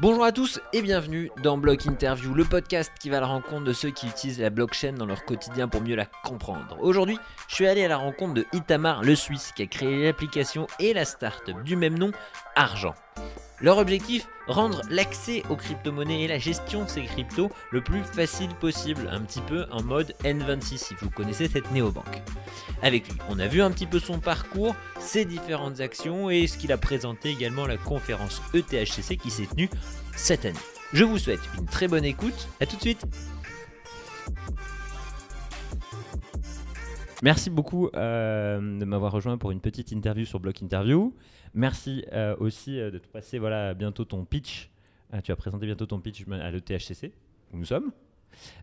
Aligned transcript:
Bonjour 0.00 0.24
à 0.24 0.32
tous 0.32 0.62
et 0.72 0.80
bienvenue 0.80 1.30
dans 1.42 1.58
Block 1.58 1.84
Interview, 1.84 2.32
le 2.32 2.46
podcast 2.46 2.90
qui 2.98 3.10
va 3.10 3.18
à 3.18 3.20
la 3.20 3.26
rencontre 3.26 3.64
de 3.64 3.74
ceux 3.74 3.90
qui 3.90 4.06
utilisent 4.06 4.40
la 4.40 4.48
blockchain 4.48 4.94
dans 4.94 5.04
leur 5.04 5.26
quotidien 5.26 5.68
pour 5.68 5.82
mieux 5.82 5.94
la 5.94 6.06
comprendre. 6.06 6.78
Aujourd'hui, 6.80 7.18
je 7.48 7.56
suis 7.56 7.66
allé 7.66 7.84
à 7.84 7.88
la 7.88 7.98
rencontre 7.98 8.32
de 8.32 8.46
Itamar 8.54 9.02
le 9.02 9.14
Suisse 9.14 9.52
qui 9.54 9.60
a 9.60 9.66
créé 9.66 10.04
l'application 10.04 10.66
et 10.78 10.94
la 10.94 11.04
start-up 11.04 11.62
du 11.64 11.76
même 11.76 11.98
nom, 11.98 12.12
Argent. 12.56 12.94
Leur 13.60 13.78
objectif 13.78 14.26
Rendre 14.50 14.82
l'accès 14.90 15.44
aux 15.48 15.54
crypto-monnaies 15.54 16.22
et 16.24 16.26
la 16.26 16.38
gestion 16.38 16.82
de 16.82 16.88
ces 16.88 17.04
cryptos 17.04 17.50
le 17.70 17.80
plus 17.82 18.02
facile 18.02 18.52
possible, 18.56 19.08
un 19.12 19.20
petit 19.20 19.42
peu 19.42 19.64
en 19.70 19.80
mode 19.80 20.12
N26 20.24 20.76
si 20.76 20.94
vous 21.00 21.08
connaissez 21.08 21.46
cette 21.46 21.70
néobanque. 21.70 22.20
Avec 22.82 23.06
lui, 23.06 23.16
on 23.28 23.38
a 23.38 23.46
vu 23.46 23.62
un 23.62 23.70
petit 23.70 23.86
peu 23.86 24.00
son 24.00 24.18
parcours, 24.18 24.74
ses 24.98 25.24
différentes 25.24 25.78
actions 25.78 26.30
et 26.30 26.48
ce 26.48 26.58
qu'il 26.58 26.72
a 26.72 26.78
présenté 26.78 27.30
également 27.30 27.64
à 27.64 27.68
la 27.68 27.76
conférence 27.76 28.42
ETHCC 28.52 29.16
qui 29.16 29.30
s'est 29.30 29.46
tenue 29.46 29.70
cette 30.16 30.44
année. 30.44 30.58
Je 30.92 31.04
vous 31.04 31.18
souhaite 31.18 31.40
une 31.56 31.66
très 31.66 31.86
bonne 31.86 32.04
écoute, 32.04 32.48
à 32.60 32.66
tout 32.66 32.74
de 32.74 32.80
suite 32.80 33.04
Merci 37.22 37.50
beaucoup 37.50 37.88
euh, 37.94 38.78
de 38.78 38.84
m'avoir 38.84 39.12
rejoint 39.12 39.36
pour 39.36 39.50
une 39.50 39.60
petite 39.60 39.92
interview 39.92 40.24
sur 40.24 40.40
Block 40.40 40.62
Interview. 40.62 41.14
Merci 41.54 42.04
euh, 42.12 42.34
aussi 42.38 42.80
euh, 42.80 42.90
de 42.90 42.98
te 42.98 43.08
passer 43.08 43.38
voilà, 43.38 43.74
bientôt 43.74 44.04
ton 44.04 44.24
pitch. 44.24 44.70
Euh, 45.12 45.20
tu 45.20 45.30
vas 45.32 45.36
présenter 45.36 45.66
bientôt 45.66 45.86
ton 45.86 46.00
pitch 46.00 46.24
à 46.30 46.50
l'ETHCC, 46.50 47.12
où 47.52 47.58
nous 47.58 47.64
sommes. 47.64 47.92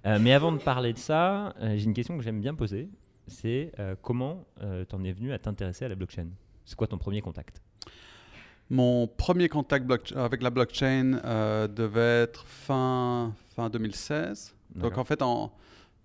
Euh, 0.06 0.18
mais 0.20 0.34
avant 0.34 0.52
de 0.52 0.58
parler 0.58 0.94
de 0.94 0.98
ça, 0.98 1.54
j'ai 1.62 1.84
une 1.84 1.94
question 1.94 2.18
que 2.18 2.24
j'aime 2.24 2.42
bien 2.42 2.56
poser. 2.56 2.90
C'est 3.28 3.74
comment 4.02 4.46
t'en 4.88 5.04
es 5.04 5.12
venu 5.12 5.34
à 5.34 5.40
t'intéresser 5.40 5.86
à 5.86 5.90
la 5.90 5.96
blockchain? 5.96 6.28
C'est 6.66 6.76
quoi 6.76 6.88
ton 6.88 6.98
premier 6.98 7.22
contact? 7.22 7.62
Mon 8.70 9.08
premier 9.08 9.48
contact 9.48 9.90
avec 10.16 10.42
la 10.42 10.50
blockchain 10.50 11.22
euh, 11.24 11.68
devait 11.68 12.24
être 12.24 12.46
fin, 12.46 13.34
fin 13.56 13.70
2016. 13.70 14.56
Donc 14.76 14.98
en 14.98 15.06
fait, 15.06 15.22
en, 15.22 15.54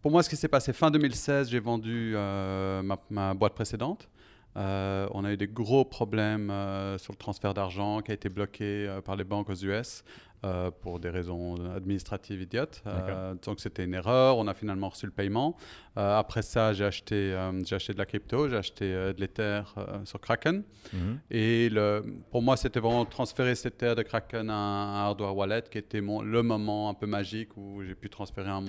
pour 0.03 0.11
moi, 0.11 0.25
ce 0.25 0.29
qui 0.29 0.37
s'est 0.37 0.49
passé 0.49 0.73
fin 0.73 0.91
2016, 0.91 1.49
j'ai 1.49 1.61
vendu 1.61 2.15
euh, 2.17 2.83
ma, 3.09 3.35
boîte 3.35 3.55
précédente. 3.55 4.09
Euh, 4.57 5.07
on 5.13 5.25
a 5.25 5.33
eu 5.33 5.37
des 5.37 5.47
gros 5.47 5.85
problèmes 5.85 6.51
euh, 6.51 6.99
sur 6.99 7.13
le 7.13 7.17
transfert 7.17 7.55
d'argent 7.55 8.03
qui 8.03 8.11
a 8.11 8.15
été 8.15 8.29
bloqué 8.29 8.99
par 9.05 9.15
les 9.17 9.25
banques 9.25 9.49
aux 9.49 9.55
US 9.55 10.05
euh, 10.45 10.71
pour 10.71 10.99
des 10.99 11.11
raisons 11.11 11.55
administratives 11.77 12.43
idiotes. 12.43 12.83
Euh, 12.87 13.35
donc 13.45 13.61
c'était 13.61 13.85
une 13.85 13.95
erreur. 13.95 14.39
On 14.39 14.47
a 14.49 14.55
finalement 14.55 14.89
reçu 14.89 15.07
le 15.07 15.13
paiement. 15.13 15.57
Euh, 15.99 16.19
après 16.19 16.43
ça, 16.43 16.73
j'ai 16.73 16.85
acheté, 16.85 17.37
j'ai 17.65 17.77
acheté 17.77 17.93
de 17.93 17.99
la 17.99 18.07
crypto, 18.07 18.49
j'ai 18.49 18.57
acheté 18.57 18.91
de 18.91 19.15
l'Ether 19.19 19.63
sur 20.05 20.21
Kraken. 20.21 20.65
Mhm. 20.93 21.21
Et 21.31 21.69
le, 21.69 22.03
pour 22.33 22.43
moi, 22.43 22.57
c'était 22.57 22.81
vraiment 22.81 23.05
transférer 23.05 23.55
cette 23.55 23.77
terre 23.79 23.95
de 23.95 24.03
Kraken 24.03 24.51
à 24.51 24.55
un 24.55 25.05
hardware 25.05 25.37
wallet 25.37 25.63
qui 25.71 25.79
était 25.79 26.01
mon, 26.01 26.23
le 26.23 26.43
moment 26.43 26.89
un 26.89 26.95
peu 26.95 27.07
magique 27.07 27.57
où 27.57 27.83
j'ai 27.85 27.95
pu 27.95 28.11
transférer 28.11 28.51
un- 28.51 28.65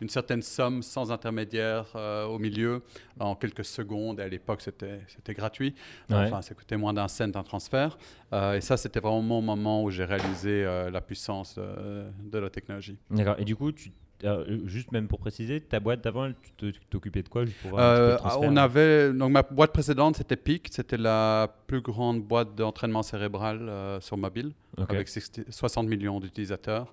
une 0.00 0.08
certaine 0.08 0.40
somme 0.42 0.82
sans 0.82 1.10
intermédiaire 1.12 1.86
au 2.30 2.38
milieu 2.38 2.82
en 3.20 3.34
quelques 3.34 3.64
secondes. 3.64 4.20
Et 4.20 4.22
à 4.22 4.28
l'époque, 4.28 4.62
c'était 4.62 5.00
c'était 5.08 5.34
gratuit. 5.34 5.74
Ouais. 6.08 6.16
Enfin, 6.16 6.40
ça 6.40 6.54
coûtait 6.54 6.76
moins 6.78 6.94
d'un 6.94 7.08
cent 7.08 7.36
un 7.36 7.42
transfert. 7.42 7.98
Et 8.32 8.60
ça, 8.60 8.76
c'était 8.76 9.00
vraiment 9.00 9.20
mon 9.20 9.42
moment 9.42 9.82
où 9.82 9.90
j'ai 9.90 10.04
réalisé 10.04 10.64
la 10.90 11.00
puissance 11.00 11.17
euh, 11.58 12.10
de 12.22 12.38
la 12.38 12.50
technologie. 12.50 12.98
D'accord. 13.10 13.36
Et 13.38 13.44
du 13.44 13.56
coup, 13.56 13.72
tu, 13.72 13.92
euh, 14.24 14.66
juste 14.66 14.90
même 14.90 15.06
pour 15.06 15.20
préciser, 15.20 15.60
ta 15.60 15.78
boîte 15.78 16.02
d'avant, 16.02 16.30
tu 16.56 16.72
t'occupais 16.90 17.22
de 17.22 17.28
quoi 17.28 17.44
juste 17.44 17.58
pour 17.62 17.78
Euh, 17.78 18.16
transfert 18.16 18.50
on 18.50 18.56
avait 18.56 19.12
donc 19.12 19.30
ma 19.30 19.42
boîte 19.42 19.72
précédente, 19.72 20.16
c'était 20.16 20.36
Peak, 20.36 20.68
c'était 20.72 20.96
la 20.96 21.54
plus 21.66 21.80
grande 21.80 22.22
boîte 22.22 22.54
d'entraînement 22.56 23.02
cérébral 23.02 23.68
euh, 23.68 24.00
sur 24.00 24.16
mobile, 24.16 24.52
avec 24.88 25.08
60 25.08 25.50
60 25.50 25.86
millions 25.86 26.18
d'utilisateurs, 26.18 26.92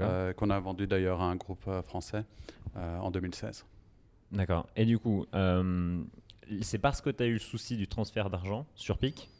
euh, 0.00 0.32
qu'on 0.34 0.50
a 0.50 0.58
vendu 0.60 0.86
d'ailleurs 0.86 1.22
à 1.22 1.24
un 1.24 1.36
groupe 1.36 1.68
français 1.86 2.24
en 2.74 3.10
2016. 3.10 3.64
D'accord. 4.32 4.66
Et 4.76 4.84
du 4.84 4.98
coup, 4.98 5.24
c'est 6.60 6.78
parce 6.78 7.00
que 7.00 7.08
tu 7.10 7.22
as 7.22 7.26
eu 7.26 7.34
le 7.34 7.38
souci 7.38 7.76
du 7.76 7.88
transfert 7.88 8.28
d'argent 8.28 8.66
sur 8.74 8.98
PIC 8.98 9.30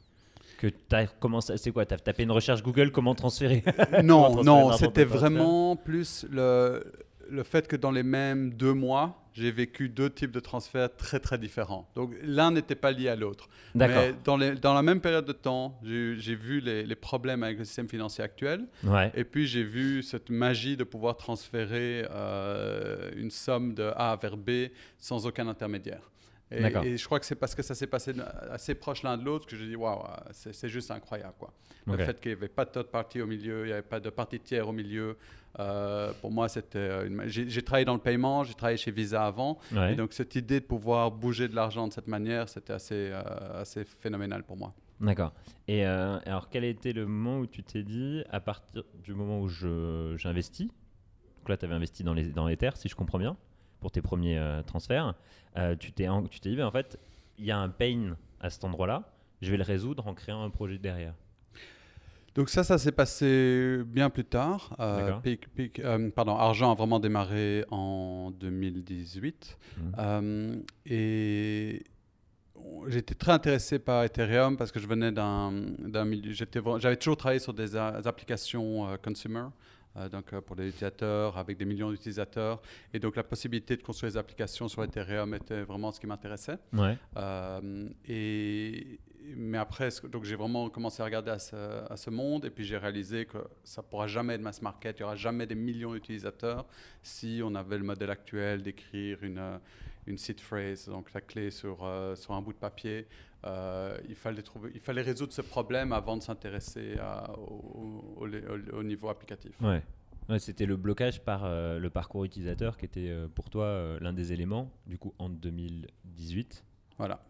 que 0.56 0.66
tu 0.68 0.94
as 0.96 1.06
commencé. 1.06 1.56
C'est 1.56 1.70
quoi 1.72 1.84
Tu 1.86 1.94
as 1.94 1.98
tapé 1.98 2.22
une 2.24 2.30
recherche 2.32 2.62
Google 2.62 2.90
comment 2.90 3.14
transférer 3.14 3.62
Comment 3.90 4.02
non, 4.02 4.22
transférer 4.22 4.44
non, 4.44 4.72
c'était 4.72 5.04
transfert 5.04 5.06
vraiment 5.30 5.76
plus 5.76 6.26
le, 6.30 6.84
le 7.30 7.42
fait 7.42 7.66
que 7.68 7.76
dans 7.76 7.90
les 7.90 8.02
mêmes 8.02 8.52
deux 8.54 8.72
mois, 8.72 9.22
j'ai 9.34 9.50
vécu 9.50 9.90
deux 9.90 10.08
types 10.08 10.30
de 10.30 10.40
transferts 10.40 10.96
très 10.96 11.20
très 11.20 11.36
différents. 11.36 11.90
Donc 11.94 12.14
l'un 12.22 12.50
n'était 12.52 12.74
pas 12.74 12.90
lié 12.90 13.08
à 13.08 13.16
l'autre. 13.16 13.50
Mais 13.74 14.14
dans, 14.24 14.38
les- 14.38 14.54
dans 14.54 14.72
la 14.72 14.80
même 14.82 15.00
période 15.02 15.26
de 15.26 15.32
temps, 15.32 15.78
j'ai 15.84 16.14
j'ai 16.18 16.34
vu 16.34 16.60
les, 16.60 16.86
les 16.86 16.94
problèmes 16.94 17.42
avec 17.42 17.58
le 17.58 17.64
système 17.66 17.88
financier 17.88 18.24
actuel. 18.24 18.66
Ouais. 18.82 19.12
Et 19.14 19.24
puis 19.24 19.46
j'ai 19.46 19.62
vu 19.62 20.02
cette 20.02 20.30
magie 20.30 20.76
de 20.78 20.84
pouvoir 20.84 21.18
transférer 21.18 22.06
euh, 22.10 23.10
une 23.16 23.30
somme 23.30 23.74
de 23.74 23.90
A 23.94 24.16
vers 24.20 24.36
B 24.38 24.50
sans 24.98 25.26
aucun 25.26 25.46
intermédiaire. 25.48 26.10
Et, 26.50 26.96
je 26.96 27.04
crois 27.04 27.18
que 27.18 27.26
c'est 27.26 27.34
parce 27.34 27.54
que 27.56 27.62
ça 27.62 27.74
s'est 27.74 27.88
passé 27.88 28.14
assez 28.50 28.74
proche 28.76 29.02
l'un 29.02 29.16
de 29.16 29.24
l'autre 29.24 29.46
que 29.46 29.56
j'ai 29.56 29.66
dit 29.66 29.74
waouh, 29.76 30.04
c'est 30.30 30.68
juste 30.68 30.90
incroyable 30.92 31.34
quoi. 31.38 31.52
Le 31.86 31.96
fait 31.98 32.20
qu'il 32.20 32.30
n'y 32.32 32.36
avait 32.38 32.48
pas 32.48 32.64
de 32.64 32.70
third 32.70 32.86
party 32.86 33.20
au 33.20 33.26
milieu, 33.26 33.62
il 33.64 33.66
n'y 33.66 33.72
avait 33.72 33.82
pas 33.82 34.00
de 34.00 34.10
partie 34.10 34.38
tiers 34.40 34.68
au 34.68 34.72
milieu. 34.72 35.16
euh, 35.58 36.12
pour 36.20 36.30
moi, 36.30 36.48
c'était. 36.50 37.06
une- 37.06 37.22
J'ai 37.26 37.62
travaillé 37.62 37.86
dans 37.86 37.94
le 37.94 38.00
paiement, 38.00 38.44
j'ai 38.44 38.52
travaillé 38.52 38.76
chez 38.76 38.90
Visa 38.90 39.24
avant. 39.24 39.58
Ouais. 39.72 39.94
Et 39.94 39.96
donc, 39.96 40.12
cette 40.12 40.34
idée 40.34 40.60
de 40.60 40.66
pouvoir 40.66 41.10
bouger 41.10 41.48
de 41.48 41.54
l'argent 41.54 41.88
de 41.88 41.94
cette 41.94 42.08
manière, 42.08 42.46
c'était 42.50 42.74
assez, 42.74 43.08
euh, 43.10 43.62
assez 43.62 43.84
phénoménal 43.84 44.42
pour 44.42 44.58
moi. 44.58 44.74
D'accord. 45.00 45.32
Et 45.66 45.86
euh, 45.86 46.18
alors, 46.26 46.50
quel 46.50 46.62
a 46.64 46.66
été 46.66 46.92
le 46.92 47.06
moment 47.06 47.38
où 47.38 47.46
tu 47.46 47.62
t'es 47.62 47.82
dit, 47.82 48.22
à 48.30 48.40
partir 48.40 48.82
du 49.02 49.14
moment 49.14 49.40
où 49.40 49.48
je- 49.48 50.14
j'investis, 50.18 50.66
donc 50.68 51.48
là, 51.48 51.56
tu 51.56 51.64
avais 51.64 51.74
investi 51.74 52.04
dans 52.04 52.12
les, 52.14 52.24
dans 52.24 52.46
les 52.46 52.58
terres, 52.58 52.76
si 52.76 52.88
je 52.90 52.94
comprends 52.94 53.18
bien, 53.18 53.34
pour 53.80 53.90
tes 53.90 54.02
premiers 54.02 54.38
euh, 54.38 54.62
transferts, 54.62 55.14
euh, 55.56 55.76
tu 55.76 55.92
t'es 55.92 56.08
en- 56.08 56.22
tu 56.24 56.40
t'es 56.40 56.50
dit, 56.50 56.56
ben, 56.56 56.66
en 56.66 56.70
fait, 56.70 56.98
il 57.38 57.44
y 57.44 57.50
a 57.50 57.58
un 57.58 57.68
pain 57.68 58.16
à 58.40 58.50
cet 58.50 58.64
endroit-là, 58.64 59.02
je 59.42 59.50
vais 59.50 59.56
le 59.56 59.62
résoudre 59.64 60.06
en 60.06 60.14
créant 60.14 60.42
un 60.42 60.50
projet 60.50 60.78
derrière. 60.78 61.14
Donc 62.34 62.50
ça, 62.50 62.64
ça 62.64 62.76
s'est 62.76 62.92
passé 62.92 63.80
bien 63.86 64.10
plus 64.10 64.24
tard. 64.24 64.76
Euh, 64.78 64.98
euh, 65.80 66.10
pardon, 66.10 66.36
Argent 66.36 66.70
a 66.70 66.74
vraiment 66.74 67.00
démarré 67.00 67.64
en 67.70 68.30
2018. 68.30 69.56
Mhm. 69.78 69.92
Euh, 69.98 70.56
et 70.84 71.82
j'étais 72.88 73.14
très 73.14 73.32
intéressé 73.32 73.78
par 73.78 74.04
Ethereum 74.04 74.56
parce 74.58 74.70
que 74.70 74.78
je 74.80 74.86
venais 74.86 75.12
d'un 75.12 75.50
milieu... 76.04 76.32
J'avais 76.78 76.96
toujours 76.96 77.16
travaillé 77.16 77.38
sur 77.40 77.54
des, 77.54 77.74
a- 77.74 78.02
des 78.02 78.06
applications 78.06 78.86
consumer. 79.02 79.46
Euh, 79.96 80.08
donc 80.08 80.32
euh, 80.32 80.40
pour 80.40 80.56
les 80.56 80.68
utilisateurs, 80.68 81.38
avec 81.38 81.56
des 81.56 81.64
millions 81.64 81.90
d'utilisateurs. 81.90 82.60
Et 82.92 82.98
donc 82.98 83.16
la 83.16 83.22
possibilité 83.22 83.76
de 83.76 83.82
construire 83.82 84.12
des 84.12 84.18
applications 84.18 84.68
sur 84.68 84.82
Ethereum 84.84 85.34
était 85.34 85.62
vraiment 85.62 85.92
ce 85.92 86.00
qui 86.00 86.06
m'intéressait. 86.06 86.58
Ouais. 86.72 86.96
Euh, 87.16 87.88
et, 88.06 89.00
mais 89.36 89.58
après, 89.58 89.88
donc 90.04 90.24
j'ai 90.24 90.36
vraiment 90.36 90.68
commencé 90.70 91.02
à 91.02 91.04
regarder 91.04 91.30
à 91.30 91.38
ce, 91.38 91.56
à 91.56 91.96
ce 91.96 92.10
monde 92.10 92.44
et 92.44 92.50
puis 92.50 92.64
j'ai 92.64 92.76
réalisé 92.76 93.26
que 93.26 93.38
ça 93.64 93.82
ne 93.82 93.86
pourra 93.86 94.06
jamais 94.06 94.34
être 94.34 94.40
mass 94.40 94.62
market, 94.62 94.98
il 94.98 95.02
n'y 95.02 95.04
aura 95.04 95.16
jamais 95.16 95.46
des 95.46 95.56
millions 95.56 95.92
d'utilisateurs 95.92 96.64
si 97.02 97.40
on 97.42 97.54
avait 97.56 97.78
le 97.78 97.82
modèle 97.82 98.10
actuel 98.10 98.62
d'écrire 98.62 99.24
une, 99.24 99.58
une 100.06 100.18
seed 100.18 100.40
phrase, 100.40 100.88
donc 100.88 101.12
la 101.12 101.20
clé 101.20 101.50
sur, 101.50 101.84
euh, 101.84 102.14
sur 102.16 102.32
un 102.34 102.40
bout 102.42 102.52
de 102.52 102.58
papier. 102.58 103.06
Euh, 103.44 103.96
il, 104.08 104.14
fallait 104.16 104.42
trouver, 104.42 104.70
il 104.74 104.80
fallait 104.80 105.02
résoudre 105.02 105.32
ce 105.32 105.42
problème 105.42 105.92
avant 105.92 106.16
de 106.16 106.22
s'intéresser 106.22 106.96
au, 107.36 107.40
au- 108.20 108.26
au- 108.26 108.76
au 108.78 108.82
niveau 108.82 109.08
applicatif. 109.08 109.60
Ouais. 109.60 109.82
Ouais, 110.28 110.38
C'était 110.40 110.66
le 110.66 110.76
blocage 110.76 111.22
par 111.22 111.44
euh, 111.44 111.78
le 111.78 111.88
parcours 111.90 112.24
utilisateur 112.24 112.76
qui 112.76 112.84
était 112.86 113.14
pour 113.34 113.48
toi 113.48 113.96
l'un 114.00 114.12
des 114.12 114.32
éléments, 114.32 114.72
du 114.86 114.98
coup, 114.98 115.14
en 115.20 115.28
2018, 115.28 116.64
Voilà. 116.98 117.20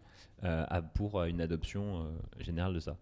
pour 0.95 1.23
une 1.25 1.41
adoption 1.43 2.11
générale 2.39 2.73
de 2.75 2.81
ça. 2.81 2.97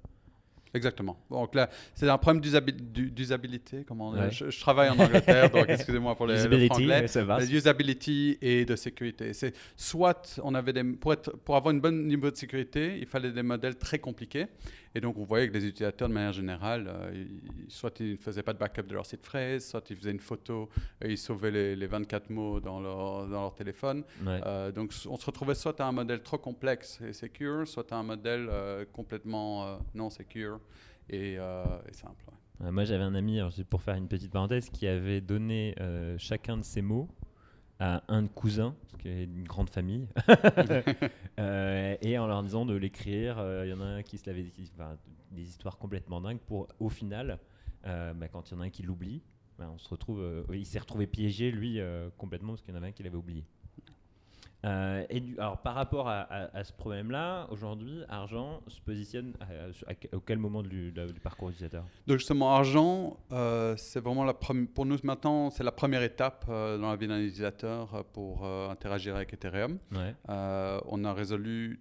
Exactement. 0.75 1.17
Donc 1.31 1.55
là, 1.55 1.71
c'est 1.95 2.09
un 2.09 2.19
problème 2.19 2.43
d'usabi- 2.43 2.73
d'u- 2.73 3.11
d'usabilité. 3.11 3.85
Comment 3.87 4.09
on- 4.11 4.15
Ouais. 4.19 4.31
je, 4.31 4.51
je 4.51 4.61
travaille 4.61 4.89
en 4.91 4.99
Angleterre, 4.99 5.49
donc 5.51 5.67
excusez-moi 5.69 6.15
pour 6.17 6.27
les, 6.27 6.35
le 6.35 6.41
Usability, 6.41 6.67
franglais. 6.69 7.07
usability 7.53 8.39
et 8.43 8.65
de 8.65 8.77
sécurité. 8.77 9.33
C'est 9.33 9.55
soit 9.77 10.41
on 10.43 10.55
avait 10.55 10.73
des, 10.73 10.85
pour, 10.85 11.13
être, 11.13 11.31
pour 11.45 11.57
avoir 11.57 11.75
un 11.75 11.79
bon 11.79 11.95
niveau 12.07 12.31
de 12.31 12.37
sécurité, 12.37 12.99
il 13.01 13.07
fallait 13.07 13.31
des 13.33 13.43
modèles 13.43 13.77
très 13.77 13.99
compliqués. 13.99 14.47
Et 14.97 15.01
donc 15.01 15.19
on 15.19 15.25
voyait 15.25 15.49
que 15.49 15.55
les 15.55 15.67
utilisateurs, 15.67 16.09
de 16.09 16.15
manière 16.15 16.33
générale, 16.33 16.87
euh, 16.89 17.13
ils- 17.15 17.71
soit 17.71 17.99
ils 18.01 18.13
ne 18.13 18.17
faisaient 18.17 18.43
pas 18.45 18.53
de 18.53 18.59
backup 18.59 18.83
de 18.87 18.95
leur 18.95 19.05
site 19.07 19.25
phrase, 19.25 19.67
soit 19.67 19.89
ils 19.91 19.97
faisaient 19.97 20.13
une 20.13 20.21
photo 20.21 20.69
et 21.03 21.11
ils 21.11 21.19
sauvaient 21.19 21.51
les, 21.51 21.75
les 21.77 21.87
24 21.87 22.31
mots 22.31 22.61
dans 22.61 22.81
leur, 22.81 23.27
dans 23.29 23.41
leur 23.43 23.55
téléphone. 23.55 24.05
Ouais. 24.25 24.41
Euh, 24.47 24.71
donc 24.71 24.93
on 25.09 25.17
se 25.17 25.27
retrouvait 25.27 25.55
soit 25.57 25.81
à 25.81 25.87
un 25.87 25.93
modèle 25.93 26.23
trop 26.23 26.39
complexe 26.39 27.01
et 27.01 27.13
secure, 27.13 27.67
soit 27.67 27.91
à 27.93 27.97
un 27.97 28.03
modèle 28.05 28.47
euh, 28.51 28.85
complètement 28.93 29.79
non 29.95 30.11
secure 30.11 30.61
et, 31.11 31.33
et 31.35 31.93
simple. 31.93 32.25
ouais. 32.61 32.71
Moi, 32.71 32.85
j'avais 32.85 33.03
un 33.03 33.15
ami, 33.17 33.41
alors, 33.41 33.53
pour 33.69 33.83
faire 33.83 33.97
une 33.97 34.07
petite 34.09 34.31
parenthèse, 34.31 34.71
qui 34.71 34.87
avait 34.87 35.21
donné 35.21 35.75
chacun 36.19 36.57
de 36.57 36.63
ses 36.63 36.83
mots 36.83 37.09
à 37.81 38.03
un 38.09 38.27
cousin, 38.27 38.75
parce 38.83 39.03
qu'il 39.03 39.11
y 39.11 39.15
avait 39.15 39.25
une 39.25 39.45
grande 39.45 39.71
famille, 39.71 40.07
Euh, 41.41 41.97
et 42.01 42.17
en 42.17 42.29
leur 42.29 42.45
disant 42.45 42.65
de 42.65 42.75
l'écrire. 42.77 43.39
euh, 43.41 43.67
Il 43.67 43.71
y 43.71 43.73
en 43.73 43.81
a 43.81 43.85
un 43.85 44.03
qui 44.05 44.19
se 44.19 44.31
l'avait 44.31 44.45
dit, 44.45 44.71
enfin, 44.75 44.97
des 45.33 45.43
histoires 45.43 45.79
complètement 45.79 46.21
dingues 46.21 46.39
pour, 46.39 46.69
au 46.79 46.89
final, 46.89 47.41
euh, 47.87 48.15
bah, 48.15 48.29
quand 48.29 48.49
il 48.51 48.55
y 48.55 48.57
en 48.57 48.61
a 48.61 48.65
un 48.67 48.71
qui 48.71 48.83
l'oublie, 48.85 49.21
bah, 49.59 49.69
on 49.75 49.79
se 49.79 49.89
retrouve, 49.89 50.25
il 50.53 50.65
s'est 50.65 50.79
retrouvé 50.79 51.09
piégé 51.09 51.51
lui 51.51 51.81
complètement 52.17 52.53
parce 52.53 52.63
qu'il 52.63 52.73
y 52.73 52.75
en 52.75 52.79
avait 52.79 52.89
un 52.89 52.93
qui 52.93 53.03
l'avait 53.03 53.17
oublié. 53.17 53.45
Euh, 54.65 55.05
et 55.11 55.21
du- 55.21 55.39
alors 55.39 55.59
par 55.59 55.75
rapport 55.75 56.09
à, 56.09 56.21
à- 56.23 56.57
à 56.59 56.65
ce 56.65 56.73
problème-là, 56.73 57.47
aujourd'hui, 57.51 58.01
Argent 58.09 58.61
se 58.67 58.81
positionne 58.81 59.35
à, 59.41 59.91
à 59.91 59.95
quel 60.27 60.39
moment 60.39 60.63
du, 60.63 60.91
parcours 61.21 61.51
utilisateur? 61.51 61.85
Donc 62.07 62.19
justement, 62.19 62.55
argent, 62.55 63.19
euh, 63.33 63.75
c'est 63.77 64.01
vraiment 64.01 64.25
la 64.25 64.33
première, 64.35 64.69
pour 64.75 64.87
nous 64.87 64.97
maintenant, 65.05 65.51
c'est 65.51 65.65
la 65.65 65.73
première 65.73 66.03
étape 66.03 66.47
euh, 66.49 66.79
dans 66.79 66.89
la 66.91 66.97
vie 66.97 67.07
d'un 67.09 67.19
utilisateur 67.19 68.05
pour 68.13 68.47
interagir 68.47 69.17
avec 69.17 69.33
Ethereum. 69.35 69.79
Ouais. 69.93 70.15
On 70.29 71.05
a 71.05 71.13
résolu 71.13 71.81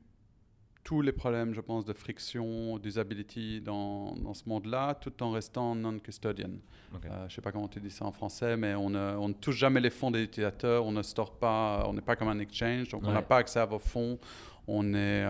tous 0.84 1.02
les 1.02 1.12
problèmes, 1.12 1.54
je 1.54 1.62
pense, 1.62 1.86
de 1.86 1.94
friction, 1.94 2.78
d'usability 2.78 3.62
dans, 3.62 4.16
dans 4.16 4.34
ce 4.34 4.48
monde-là, 4.48 4.96
tout 4.96 5.24
en 5.24 5.32
restant 5.32 5.76
non-custodian. 5.76 6.50
Euh, 6.94 7.00
je 7.20 7.24
ne 7.24 7.30
sais 7.30 7.42
pas 7.42 7.52
comment 7.52 7.68
tu 7.68 7.80
dis 7.80 7.90
ça 7.90 8.06
en 8.06 8.12
français, 8.12 8.58
mais 8.58 8.76
on 8.76 8.90
ne, 8.90 9.16
on 9.18 9.30
ne 9.30 9.34
touche 9.34 9.56
jamais 9.56 9.80
les 9.80 9.90
fonds 9.90 10.12
des 10.12 10.24
utilisateurs, 10.24 10.86
on 10.86 10.92
ne 10.92 11.02
store 11.02 11.32
pas, 11.38 11.86
on 11.88 11.94
n'est 11.94 12.02
pas 12.02 12.16
comme 12.16 12.28
un 12.28 12.40
exchange, 12.40 12.90
donc 12.90 13.04
on 13.06 13.12
n'a 13.12 13.22
pas 13.22 13.38
accès 13.38 13.60
à 13.60 13.66
vos 13.66 13.80
fonds, 13.80 14.20
on 14.68 14.82
ne 14.84 15.26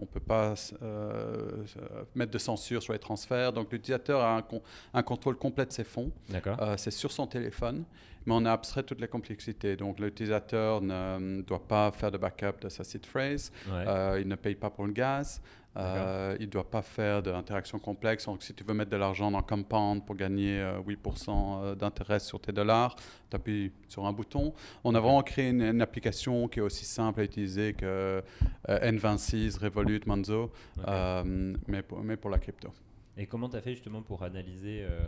on 0.00 0.06
peut 0.06 0.20
pas 0.20 0.54
euh, 0.82 1.64
euh, 1.76 2.02
mettre 2.14 2.32
de 2.32 2.38
censure 2.38 2.82
sur 2.82 2.92
les 2.92 2.98
transferts, 2.98 3.52
donc 3.52 3.70
l'utilisateur 3.72 4.20
a 4.20 4.36
un, 4.36 4.42
con- 4.42 4.62
un 4.94 5.02
contrôle 5.02 5.36
complet 5.36 5.66
de 5.66 5.72
ses 5.72 5.84
fonds. 5.84 6.10
Euh, 6.60 6.74
c'est 6.76 6.90
sur 6.90 7.12
son 7.12 7.26
téléphone, 7.26 7.84
mais 8.26 8.34
on 8.34 8.44
a 8.46 8.52
abstrait 8.52 8.82
toutes 8.82 9.00
les 9.00 9.08
complexités. 9.08 9.76
Donc 9.76 9.98
l'utilisateur 10.00 10.80
ne 10.80 11.42
doit 11.42 11.66
pas 11.66 11.90
faire 11.92 12.10
de 12.10 12.18
backup 12.18 12.60
de 12.62 12.68
sa 12.68 12.84
seed 12.84 13.04
phrase, 13.06 13.52
Ouais. 13.70 13.84
euh, 13.86 14.18
il 14.20 14.28
ne 14.28 14.36
paye 14.36 14.54
pas 14.54 14.70
pour 14.70 14.86
le 14.86 14.92
gaz, 14.92 15.40
euh, 15.76 16.36
il 16.40 16.46
ne 16.46 16.50
doit 16.50 16.68
pas 16.68 16.82
faire 16.82 17.22
d'interactions 17.22 17.78
complexes. 17.78 18.26
Donc 18.26 18.42
si 18.42 18.52
tu 18.54 18.64
veux 18.64 18.74
mettre 18.74 18.90
de 18.90 18.96
l'argent 18.96 19.30
dans 19.30 19.42
Compound 19.42 20.04
pour 20.04 20.16
gagner 20.16 20.60
euh, 20.60 20.80
8% 20.80 21.76
d'intérêt 21.76 22.18
sur 22.20 22.40
tes 22.40 22.52
dollars, 22.52 22.96
tu 23.30 23.36
appuies 23.36 23.72
sur 23.88 24.04
un 24.04 24.12
bouton. 24.12 24.52
On 24.84 24.94
a 24.94 25.00
vraiment 25.00 25.22
créé 25.22 25.50
une, 25.50 25.62
une 25.62 25.82
application 25.82 26.48
qui 26.48 26.58
est 26.58 26.62
aussi 26.62 26.84
simple 26.84 27.20
à 27.20 27.24
utiliser 27.24 27.74
que 27.74 27.84
euh, 27.86 28.22
N26, 28.68 29.58
Revolut, 29.58 30.00
euh, 30.88 31.54
mais, 31.68 31.82
pour, 31.82 32.02
mais 32.02 32.16
pour 32.16 32.30
la 32.30 32.38
crypto. 32.38 32.68
Et 33.16 33.26
comment 33.26 33.48
tu 33.48 33.56
as 33.56 33.60
fait 33.60 33.74
justement 33.74 34.02
pour 34.02 34.22
analyser, 34.22 34.82
euh, 34.82 35.00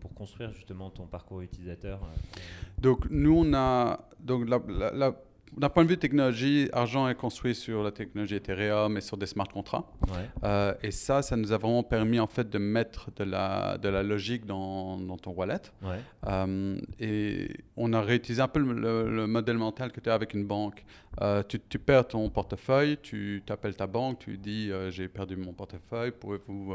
pour 0.00 0.12
construire 0.14 0.52
justement 0.52 0.90
ton 0.90 1.06
parcours 1.06 1.40
utilisateur 1.40 2.00
euh, 2.02 2.38
Donc, 2.78 3.06
nous, 3.10 3.44
on 3.46 3.54
a. 3.54 3.98
Donc, 4.18 4.48
la- 4.48 4.60
la- 4.68 4.90
la- 4.92 5.14
d'un 5.56 5.68
point 5.68 5.84
de 5.84 5.88
vue 5.88 5.98
technologie, 5.98 6.68
Argent 6.72 7.08
est 7.08 7.14
construit 7.14 7.54
sur 7.54 7.82
la 7.82 7.90
technologie 7.90 8.36
Ethereum 8.36 8.96
et 8.96 9.00
sur 9.00 9.16
des 9.16 9.26
smart 9.26 9.48
contracts. 9.48 9.88
Ouais. 10.08 10.28
Euh, 10.44 10.74
et 10.82 10.90
ça, 10.90 11.22
ça 11.22 11.36
nous 11.36 11.52
a 11.52 11.58
vraiment 11.58 11.82
permis 11.82 12.20
en 12.20 12.26
fait 12.26 12.48
de 12.48 12.58
mettre 12.58 13.10
de 13.16 13.24
la, 13.24 13.76
de 13.78 13.88
la 13.88 14.02
logique 14.02 14.46
dans, 14.46 14.96
dans 14.98 15.16
ton 15.16 15.32
wallet. 15.32 15.60
Ouais. 15.82 15.98
Euh, 16.26 16.76
et 16.98 17.48
on 17.76 17.92
a 17.92 18.00
réutilisé 18.00 18.40
un 18.42 18.48
peu 18.48 18.60
le, 18.60 18.72
le- 18.72 19.10
le 19.14 19.26
modèle 19.26 19.58
mental 19.58 19.90
que 19.92 20.00
tu 20.00 20.08
as 20.08 20.14
avec 20.14 20.34
une 20.34 20.46
banque. 20.46 20.84
Euh, 21.20 21.42
tu, 21.48 21.58
tu 21.68 21.78
perds 21.78 22.08
ton 22.08 22.30
portefeuille, 22.30 22.96
tu 23.02 23.42
t'appelles 23.44 23.74
ta 23.76 23.86
banque, 23.88 24.20
tu 24.20 24.38
dis 24.38 24.70
j'ai 24.90 25.08
perdu 25.08 25.36
mon 25.36 25.52
portefeuille, 25.52 26.12
pouvez-vous 26.12 26.74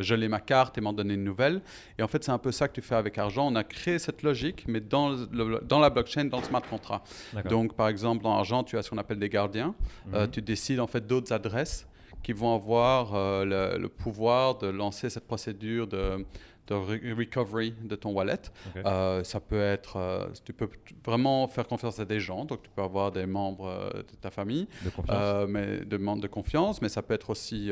geler 0.00 0.28
ma 0.28 0.40
carte 0.40 0.76
et 0.78 0.80
m'en 0.80 0.92
donner 0.92 1.14
une 1.14 1.24
nouvelle 1.24 1.60
Et 1.98 2.02
en 2.02 2.08
fait, 2.08 2.22
c'est 2.24 2.32
un 2.32 2.38
peu 2.38 2.52
ça 2.52 2.68
que 2.68 2.74
tu 2.74 2.82
fais 2.82 2.94
avec 2.96 3.16
argent. 3.18 3.46
On 3.50 3.54
a 3.56 3.64
créé 3.64 3.98
cette 3.98 4.22
logique, 4.22 4.64
mais 4.66 4.80
dans, 4.80 5.10
le- 5.10 5.60
dans 5.62 5.78
la 5.78 5.90
blockchain, 5.90 6.24
dans 6.26 6.38
le 6.38 6.44
smart 6.44 6.62
contract. 6.62 7.06
Donc, 7.48 7.74
par 7.74 7.88
exemple, 7.88 8.22
dans 8.24 8.36
argent, 8.36 8.64
tu 8.64 8.76
as 8.78 8.82
ce 8.82 8.90
qu'on 8.90 8.98
appelle 8.98 9.18
des 9.18 9.28
gardiens. 9.28 9.74
Euh, 10.14 10.24
Mhm. 10.24 10.30
tu 10.30 10.42
décides 10.42 10.80
en 10.80 10.86
fait 10.86 11.06
d'autres 11.06 11.32
adresses 11.32 11.86
qui 12.22 12.32
vont 12.32 12.54
avoir 12.54 13.14
euh, 13.14 13.44
le, 13.44 13.78
le 13.78 13.88
pouvoir 13.88 14.58
de 14.58 14.66
lancer 14.66 15.08
cette 15.10 15.26
procédure 15.26 15.86
de, 15.86 16.24
de 16.66 16.74
re- 16.74 17.12
recovery 17.18 17.74
de 17.82 17.94
ton 17.96 18.12
wallet. 18.12 18.40
Euh, 18.76 19.22
ça 19.24 19.40
peut 19.40 19.60
être, 19.60 19.96
euh, 19.96 20.26
tu 20.44 20.52
peux 20.52 20.68
vraiment 21.04 21.46
faire 21.48 21.66
confiance 21.66 21.98
à 22.00 22.04
des 22.04 22.20
gens, 22.20 22.44
donc 22.44 22.62
tu 22.62 22.70
peux 22.74 22.82
avoir 22.82 23.12
des 23.12 23.26
membres 23.26 23.66
euh, 23.68 23.90
de 24.02 24.16
ta 24.20 24.30
famille, 24.30 24.66
de 24.84 25.46
mais 25.46 25.84
de 25.84 25.96
membres 25.96 26.22
de 26.22 26.26
confiance, 26.28 26.82
mais 26.82 26.88
ça 26.88 27.02
peut 27.02 27.14
être 27.14 27.30
aussi 27.30 27.70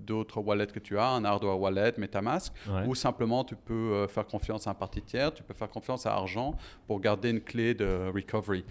d'autres 0.00 0.40
wallets 0.40 0.66
que 0.66 0.78
tu 0.78 0.98
as, 0.98 1.08
un 1.08 1.24
hardware 1.24 1.58
wallet, 1.60 1.92
MetaMask, 1.98 2.52
Ouais. 2.68 2.86
ou 2.86 2.94
simplement 2.94 3.44
tu 3.44 3.56
peux 3.56 4.06
faire 4.08 4.26
confiance 4.26 4.66
à 4.66 4.70
un 4.70 4.74
parti 4.74 5.00
tiers, 5.02 5.32
tu 5.32 5.42
peux 5.42 5.54
faire 5.54 5.68
confiance 5.70 6.06
à 6.06 6.14
Argent 6.14 6.54
pour 6.86 7.00
garder 7.00 7.30
une 7.30 7.40
clé 7.40 7.74
de 7.74 8.10
recovery. 8.14 8.64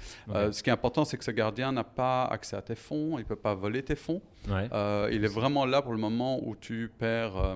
Ce 0.51 0.61
qui 0.63 0.69
est 0.69 0.73
important, 0.73 1.03
c'est 1.05 1.17
que 1.17 1.23
ce 1.23 1.31
gardien 1.31 1.71
n'a 1.71 1.83
pas 1.83 2.25
accès 2.25 2.55
à 2.55 2.61
tes 2.61 2.75
fonds, 2.75 3.17
il 3.17 3.21
ne 3.21 3.27
peut 3.27 3.35
pas 3.35 3.53
voler 3.55 3.83
tes 3.83 3.95
fonds. 3.95 4.21
Ouais. 4.49 4.67
Il 5.11 5.23
est 5.23 5.33
vraiment 5.33 5.65
là 5.65 5.81
pour 5.81 5.91
le 5.93 5.97
moment 5.99 6.39
où 6.45 6.55
tu 6.55 6.91
perds, 6.97 7.55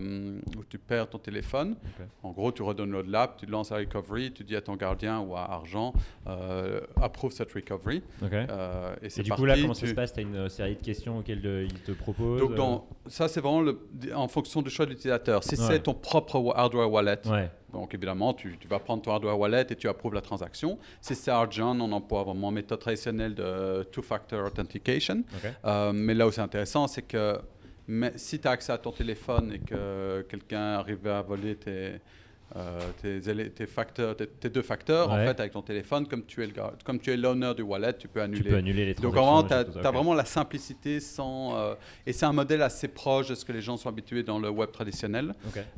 où 0.57 0.63
tu 0.69 0.77
perds 0.77 1.09
ton 1.09 1.17
téléphone. 1.19 1.75
En 2.23 2.31
gros, 2.31 2.51
tu 2.51 2.61
redonnes 2.61 3.01
l'app, 3.09 3.37
tu 3.37 3.45
lances 3.45 3.71
la 3.71 3.77
recovery, 3.77 4.31
tu 4.31 4.43
dis 4.43 4.55
à 4.55 4.61
ton 4.61 4.75
gardien 4.75 5.19
ou 5.19 5.35
à 5.35 5.41
Argent, 5.51 5.93
euh, 6.27 6.81
approuve 7.01 7.31
cette 7.31 7.51
recovery. 7.53 8.01
Euh, 8.23 8.95
et 9.01 9.07
du 9.21 9.29
parti. 9.29 9.41
coup 9.41 9.45
là, 9.45 9.55
comment 9.59 9.73
ça 9.73 9.87
se 9.87 9.93
passe? 9.93 10.13
Tu 10.13 10.19
as 10.19 10.23
une 10.23 10.35
euh, 10.35 10.49
série 10.49 10.75
de 10.75 10.81
questions 10.81 11.19
auxquelles 11.19 11.45
euh, 11.45 11.63
il 11.69 11.79
te 11.81 11.91
propose 11.91 12.39
Donc, 12.39 12.51
euh, 12.51 12.55
dans- 12.55 12.87
ça, 13.07 13.27
c'est 13.27 13.41
vraiment 13.41 13.61
le- 13.61 13.79
en 14.15 14.27
fonction 14.27 14.61
du 14.61 14.69
choix 14.69 14.85
de 14.85 14.91
l'utilisateur. 14.91 15.43
Si 15.43 15.55
Ouais. 15.55 15.65
c'est 15.67 15.79
ton 15.83 15.93
propre 15.93 16.39
wa- 16.39 16.57
hardware 16.57 16.91
wallet, 16.91 17.19
Ouais. 17.27 17.49
donc 17.73 17.93
évidemment, 17.93 18.33
tu, 18.33 18.57
tu 18.59 18.67
vas 18.67 18.79
prendre 18.79 19.01
ton 19.01 19.11
hardware 19.11 19.37
wallet 19.39 19.65
et 19.69 19.75
tu 19.75 19.87
approuves 19.87 20.13
la 20.13 20.21
transaction. 20.21 20.77
Si 21.01 21.15
c'est 21.15 21.31
Argent, 21.31 21.79
on 21.79 21.91
emploie 21.91 22.23
vraiment 22.23 22.49
une 22.49 22.55
méthode 22.55 22.79
traditionnelle 22.79 23.35
de 23.35 23.83
two-factor 23.91 24.45
authentication. 24.45 25.23
Euh, 25.65 25.91
mais 25.93 26.13
là 26.13 26.27
où 26.27 26.31
c'est 26.31 26.41
intéressant, 26.41 26.87
c'est 26.87 27.01
que 27.01 27.37
mais 27.91 28.13
si 28.15 28.39
tu 28.39 28.47
as 28.47 28.51
accès 28.51 28.71
à 28.71 28.77
ton 28.77 28.91
téléphone 28.91 29.51
et 29.53 29.59
que 29.59 30.25
quelqu'un 30.29 30.75
arrive 30.79 31.05
à 31.07 31.21
voler 31.21 31.55
tes, 31.55 31.99
euh, 32.55 32.79
tes, 33.01 33.19
élé- 33.29 33.49
tes 33.49 33.65
facteurs, 33.65 34.15
tes, 34.15 34.27
tes 34.27 34.49
deux 34.49 34.61
facteurs, 34.61 35.09
en 35.09 35.15
fait, 35.25 35.39
avec 35.39 35.51
ton 35.53 35.61
téléphone, 35.61 36.05
comme 36.07 36.25
tu 36.25 36.41
es 36.43 36.47
le 36.47 36.51
gars- 36.53 36.73
comme 36.85 36.99
tu 36.99 37.09
es 37.11 37.17
l'owner 37.17 37.53
du 37.55 37.61
wallet, 37.63 37.93
tu 37.97 38.07
peux 38.09 38.21
annuler. 38.21 38.43
Tu 38.43 38.49
peux 38.49 38.55
annuler 38.57 38.85
les 38.85 38.93
Donc 38.93 39.13
transactions. 39.13 39.23
vraiment, 39.23 39.69
et 39.69 39.81
tu 39.81 39.87
as, 39.87 39.91
vraiment 39.91 40.13
la 40.13 40.25
simplicité 40.25 40.99
sans... 40.99 41.55
euh, 41.57 41.75
et 42.05 42.11
c'est 42.13 42.25
un 42.25 42.33
modèle 42.33 42.61
assez 42.61 42.87
proche 42.89 43.27
de 43.29 43.35
ce 43.35 43.43
que 43.45 43.51
les 43.53 43.61
gens 43.61 43.77
sont 43.77 43.87
habitués 43.89 44.23
dans 44.23 44.37
le 44.39 44.49
web 44.49 44.71
traditionnel. 44.71 45.33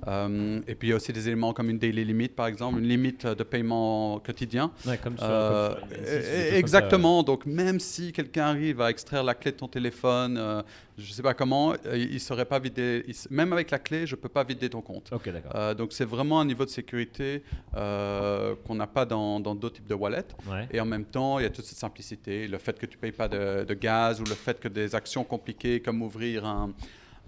Euh, 0.07 0.61
et 0.67 0.75
puis 0.75 0.87
il 0.87 0.91
y 0.91 0.93
a 0.93 0.97
aussi 0.97 1.13
des 1.13 1.27
éléments 1.27 1.53
comme 1.53 1.69
une 1.69 1.77
daily 1.79 2.03
limit, 2.05 2.29
par 2.29 2.47
exemple, 2.47 2.79
une 2.79 2.87
limite 2.87 3.25
de 3.27 3.43
paiement 3.43 4.19
quotidien. 4.19 4.71
Ouais, 4.87 4.97
comme 4.97 5.15
sur, 5.17 5.27
comme 5.27 5.35
sur 5.35 5.77
N26 5.77 5.83
ou 5.83 5.87
des 5.89 5.95
choses 5.95 6.05
comme 6.13 6.21
ça, 6.23 6.57
exactement. 6.57 7.23
Donc, 7.23 7.45
même 7.45 7.79
si 7.79 8.11
quelqu'un 8.11 8.45
arrive 8.45 8.81
à 8.81 8.89
extraire 8.89 9.23
la 9.23 9.35
clé 9.35 9.51
de 9.51 9.57
ton 9.57 9.67
téléphone, 9.67 10.63
je 10.97 11.09
ne 11.09 11.13
sais 11.13 11.21
pas 11.23 11.33
comment, 11.33 11.73
euh, 11.85 11.97
il 11.97 12.13
ne 12.13 12.19
saurait 12.19 12.45
pas 12.45 12.59
vider. 12.59 13.03
il 13.07 13.15
même 13.31 13.51
avec 13.53 13.71
la 13.71 13.79
clé, 13.79 14.05
je 14.05 14.15
ne 14.15 14.21
peux 14.21 14.29
pas 14.29 14.43
vider 14.43 14.69
ton 14.69 14.81
compte. 14.81 15.11
Euh, 15.55 15.73
donc, 15.73 15.93
c'est 15.93 16.05
vraiment 16.05 16.39
un 16.39 16.45
niveau 16.45 16.65
de 16.65 16.69
sécurité 16.69 17.43
euh, 17.75 18.55
qu'on 18.65 18.75
n'a 18.75 18.87
pas 18.87 19.05
dans 19.05 19.39
dans 19.39 19.55
d'autres 19.55 19.75
types 19.75 19.87
de 19.87 19.95
wallets. 19.95 20.27
Ouais. 20.47 20.67
Et 20.71 20.79
en 20.79 20.85
même 20.85 21.05
temps, 21.05 21.39
il 21.39 21.43
y 21.43 21.45
a 21.45 21.49
toute 21.49 21.65
cette 21.65 21.77
simplicité, 21.77 22.47
le 22.47 22.57
fait 22.57 22.77
que 22.77 22.85
tu 22.85 22.97
ne 22.97 23.01
payes 23.01 23.11
pas 23.11 23.27
de, 23.27 23.63
de 23.63 23.73
gaz 23.73 24.21
ou 24.21 24.23
le 24.23 24.35
fait 24.35 24.59
que 24.59 24.67
des 24.67 24.95
actions 24.95 25.23
compliquées 25.23 25.79
comme 25.79 26.01
ouvrir 26.01 26.45
un, 26.45 26.71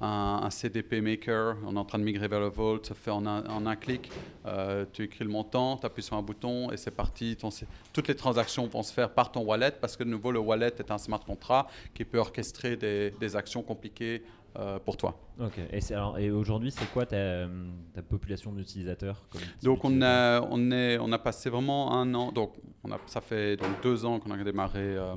un- 0.02 0.42
un 0.44 0.50
CDP 0.50 1.00
Maker, 1.02 1.56
on 1.66 1.76
est 1.76 1.80
en 1.80 1.86
train 1.86 2.00
de 2.00 2.04
migrer 2.04 2.28
vers 2.28 2.40
le 2.42 2.48
Vault, 2.50 2.84
se 2.84 2.94
fait 2.94 3.12
en 3.12 3.26
un, 3.26 3.46
en 3.48 3.66
un 3.66 3.76
clic. 3.76 4.12
Euh, 4.46 4.86
tu 4.92 5.04
écris 5.04 5.24
le 5.24 5.30
montant, 5.30 5.78
tu 5.78 5.86
appuies 5.86 6.04
sur 6.04 6.16
un 6.18 6.22
bouton 6.22 6.72
et 6.72 6.78
c'est 6.78 6.92
parti. 6.96 7.36
Ton- 7.38 7.50
toutes 7.94 8.08
les 8.08 8.16
transactions 8.16 8.68
vont 8.68 8.84
se 8.84 8.92
faire 8.94 9.10
par 9.12 9.32
ton 9.32 9.42
wallet 9.44 9.72
parce 9.80 9.96
que 9.96 10.04
de 10.04 10.10
nouveau, 10.10 10.32
le 10.32 10.40
wallet 10.40 10.74
est 10.80 10.92
un 10.92 10.98
smart 10.98 11.24
contract 11.24 11.70
qui 11.94 12.04
peut 12.06 12.18
orchestrer 12.20 12.76
des, 12.76 13.12
des 13.20 13.36
actions 13.36 13.62
compliquées 13.64 14.24
euh, 14.58 14.80
pour 14.80 14.96
toi. 14.96 15.20
Ok. 15.40 15.60
Et, 15.72 15.82
c'est- 15.82 15.96
alors, 15.96 16.18
et 16.18 16.32
aujourd'hui, 16.32 16.72
c'est 16.72 16.90
quoi 16.94 17.06
ta, 17.06 17.46
ta 17.94 18.02
population 18.02 18.54
d'utilisateurs 18.54 19.22
Donc 19.64 19.84
on 19.84 20.02
a, 20.02 20.40
on, 20.50 20.72
est, 20.72 20.98
on 21.00 21.12
a 21.12 21.20
passé 21.20 21.50
vraiment 21.50 21.92
un 21.94 22.14
an, 22.14 22.32
donc 22.32 22.54
on 22.84 22.92
a, 22.92 22.98
ça 23.06 23.20
fait 23.20 23.58
donc 23.58 23.82
deux 23.84 24.06
ans 24.06 24.20
qu'on 24.20 24.32
a 24.32 24.38
démarré, 24.42 24.80
euh, 24.80 25.16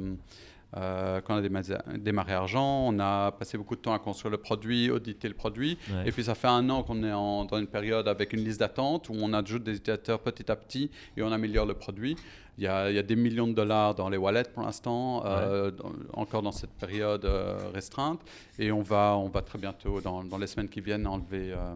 euh, 0.77 1.21
qu'on 1.23 1.35
a 1.37 1.41
démarré, 1.41 1.75
démarré 1.99 2.33
Argent, 2.35 2.87
on 2.89 2.99
a 3.01 3.33
passé 3.33 3.57
beaucoup 3.57 3.75
de 3.77 3.81
temps 3.81 3.95
à 3.95 3.99
construire 3.99 4.31
le 4.33 4.39
produit, 4.39 4.91
auditer 4.91 5.27
le 5.29 5.35
produit, 5.35 5.79
Ouais. 5.91 6.09
et 6.09 6.13
puis 6.13 6.25
ça 6.25 6.35
fait 6.35 6.49
un 6.49 6.69
an 6.69 6.83
qu'on 6.83 7.03
est 7.05 7.13
en- 7.13 7.45
dans 7.47 7.59
une 7.59 7.67
période 7.67 8.07
avec 8.07 8.33
une 8.35 8.45
liste 8.45 8.61
d'attente 8.61 9.09
où 9.09 9.15
on 9.19 9.33
ajoute 9.33 9.63
des 9.65 9.73
utilisateurs 9.77 10.21
petit 10.21 10.51
à 10.51 10.57
petit 10.57 10.91
et 11.17 11.23
on 11.23 11.33
améliore 11.33 11.65
le 11.67 11.75
produit. 11.75 12.17
Il 12.59 12.65
y 12.65 12.67
a, 12.67 12.91
il 12.91 12.97
y 12.97 12.99
a 12.99 13.03
des 13.05 13.15
millions 13.17 13.47
de 13.47 13.53
dollars 13.53 13.95
dans 13.95 14.09
les 14.09 14.17
wallets 14.17 14.51
pour 14.53 14.65
l'instant, 14.65 15.23
euh, 15.25 15.71
encore 16.13 16.43
dans 16.43 16.51
cette 16.53 16.73
période 16.73 17.25
euh, 17.25 17.57
restreinte, 17.73 18.21
et 18.59 18.73
on 18.73 18.83
va, 18.83 19.17
on 19.17 19.29
va 19.29 19.43
très 19.43 19.59
bientôt, 19.59 20.01
dans, 20.01 20.25
dans 20.25 20.39
les 20.39 20.49
semaines 20.49 20.69
qui 20.69 20.81
viennent, 20.81 21.07
enlever, 21.07 21.53
euh, 21.53 21.75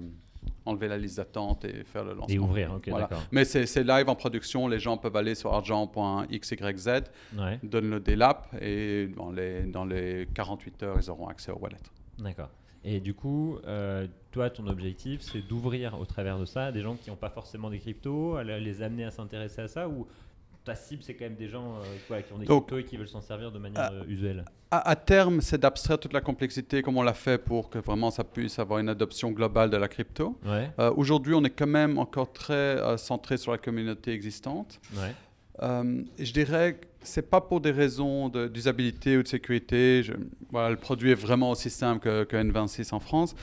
enlever 0.64 0.88
la 0.88 0.98
liste 0.98 1.16
d'attente 1.16 1.64
et 1.64 1.84
faire 1.84 2.04
le 2.04 2.14
lancement. 2.14 2.34
Et 2.34 2.38
ouvrir, 2.38 2.72
ok, 2.74 2.88
Voilà. 2.88 3.06
d'accord. 3.06 3.22
Mais 3.32 3.44
c'est 3.44 3.82
live 3.84 4.08
en 4.08 4.14
production, 4.14 4.68
les 4.68 4.78
gens 4.78 4.96
peuvent 4.96 5.16
aller 5.16 5.34
sur 5.34 5.52
argent.xyz, 5.52 7.02
Ouais. 7.36 7.58
downloader 7.62 8.16
l'app 8.16 8.48
et 8.60 9.08
dans 9.16 9.30
les, 9.30 9.62
dans 9.64 9.84
les 9.84 10.28
48 10.34 10.82
heures, 10.82 10.96
ils 11.00 11.10
auront 11.10 11.28
accès 11.28 11.50
au 11.52 11.58
wallet. 11.58 11.76
D'accord. 12.18 12.50
Et 12.84 12.98
du 13.00 13.14
coup, 13.14 13.58
euh, 13.66 14.06
toi, 14.32 14.50
ton 14.50 14.66
objectif, 14.66 15.20
c'est 15.20 15.40
d'ouvrir 15.46 15.98
au 16.00 16.04
travers 16.04 16.38
de 16.38 16.44
ça 16.44 16.72
des 16.72 16.80
gens 16.80 16.96
qui 16.96 17.10
n'ont 17.10 17.16
pas 17.16 17.30
forcément 17.30 17.70
des 17.70 17.78
cryptos, 17.78 18.40
les 18.42 18.82
amener 18.82 19.04
à 19.04 19.10
s'intéresser 19.12 19.60
à 19.62 19.68
ça 19.68 19.88
ou 19.88 20.06
ta 20.64 20.74
cible, 20.74 21.02
c'est 21.02 21.14
quand 21.14 21.24
même 21.24 21.34
des 21.34 21.48
gens 21.48 21.76
euh, 22.10 22.20
qui 22.22 22.32
ont 22.32 22.38
des 22.38 22.46
Donc, 22.46 22.66
cryptos 22.68 22.78
et 22.78 22.84
qui 22.84 22.96
veulent 22.96 23.08
s'en 23.08 23.20
servir 23.20 23.50
de 23.52 23.58
manière 23.58 23.90
euh, 23.92 24.04
usuelle. 24.06 24.44
À, 24.70 24.88
à 24.88 24.96
terme, 24.96 25.40
c'est 25.40 25.58
d'abstraire 25.58 25.98
toute 25.98 26.12
la 26.12 26.20
complexité 26.20 26.82
comme 26.82 26.96
on 26.96 27.02
l'a 27.02 27.14
fait 27.14 27.38
pour 27.38 27.68
que 27.70 27.78
vraiment 27.78 28.10
ça 28.10 28.24
puisse 28.24 28.58
avoir 28.58 28.78
une 28.78 28.88
adoption 28.88 29.30
globale 29.32 29.70
de 29.70 29.76
la 29.76 29.88
crypto. 29.88 30.38
Ouais, 30.46 30.70
Euh, 30.78 30.92
Aujourd'hui, 30.96 31.34
on 31.34 31.42
est 31.44 31.50
quand 31.50 31.66
même 31.66 31.98
encore 31.98 32.32
très 32.32 32.96
centré 32.98 33.36
sur 33.36 33.52
la 33.52 33.58
communauté 33.58 34.12
existante. 34.12 34.80
ouais. 34.96 35.12
Je 36.18 36.32
dirais 36.32 36.74
que 36.80 36.86
c'est 37.02 37.28
pas 37.28 37.40
pour 37.40 37.60
des 37.60 37.70
raisons 37.72 38.28
de- 38.28 38.48
d'usabilité 38.48 39.16
ou 39.18 39.22
de 39.22 39.28
sécurité. 39.28 40.02
Je- 40.02 40.12
voilà, 40.50 40.70
le 40.70 40.76
produit 40.76 41.10
est 41.10 41.14
vraiment 41.16 41.50
aussi 41.50 41.68
simple 41.70 42.00
que, 42.00 42.24
que 42.24 42.36
N26 42.36 42.92
en 42.94 43.00
France. 43.00 43.34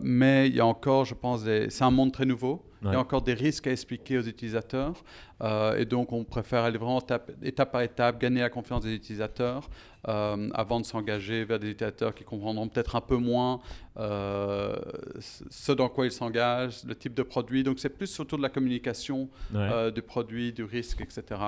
Mais 0.00 0.48
il 0.48 0.56
y 0.56 0.60
a 0.60 0.66
encore, 0.66 1.04
je 1.04 1.14
pense, 1.14 1.42
c'est 1.44 1.82
un 1.84 1.90
monde 1.90 2.12
très 2.12 2.24
nouveau. 2.26 2.62
Il 2.84 2.92
y 2.92 2.96
a 2.96 3.00
encore 3.00 3.22
des 3.22 3.34
risques 3.34 3.66
à 3.66 3.72
expliquer 3.72 4.18
aux 4.18 4.22
utilisateurs. 4.22 4.94
Euh, 5.42 5.76
et 5.76 5.84
donc, 5.84 6.12
on 6.12 6.24
préfère 6.24 6.64
aller 6.64 6.78
vraiment 6.78 7.00
étape, 7.00 7.30
étape 7.42 7.72
par 7.72 7.82
étape, 7.82 8.20
gagner 8.20 8.40
la 8.40 8.50
confiance 8.50 8.82
des 8.82 8.94
utilisateurs 8.94 9.68
euh, 10.08 10.48
avant 10.54 10.80
de 10.80 10.84
s'engager 10.84 11.44
vers 11.44 11.58
des 11.58 11.70
utilisateurs 11.70 12.14
qui 12.14 12.24
comprendront 12.24 12.68
peut-être 12.68 12.96
un 12.96 13.00
peu 13.00 13.16
moins 13.16 13.60
euh, 13.98 14.76
ce 15.20 15.72
dans 15.72 15.88
quoi 15.88 16.06
ils 16.06 16.12
s'engagent, 16.12 16.84
le 16.84 16.94
type 16.94 17.14
de 17.14 17.22
produit. 17.22 17.62
Donc, 17.62 17.78
c'est 17.78 17.88
plus 17.88 18.18
autour 18.20 18.38
de 18.38 18.42
la 18.42 18.50
communication 18.50 19.28
ouais. 19.54 19.92
du 19.92 20.02
produit, 20.02 20.52
du 20.52 20.64
risque, 20.64 21.00
etc. 21.00 21.40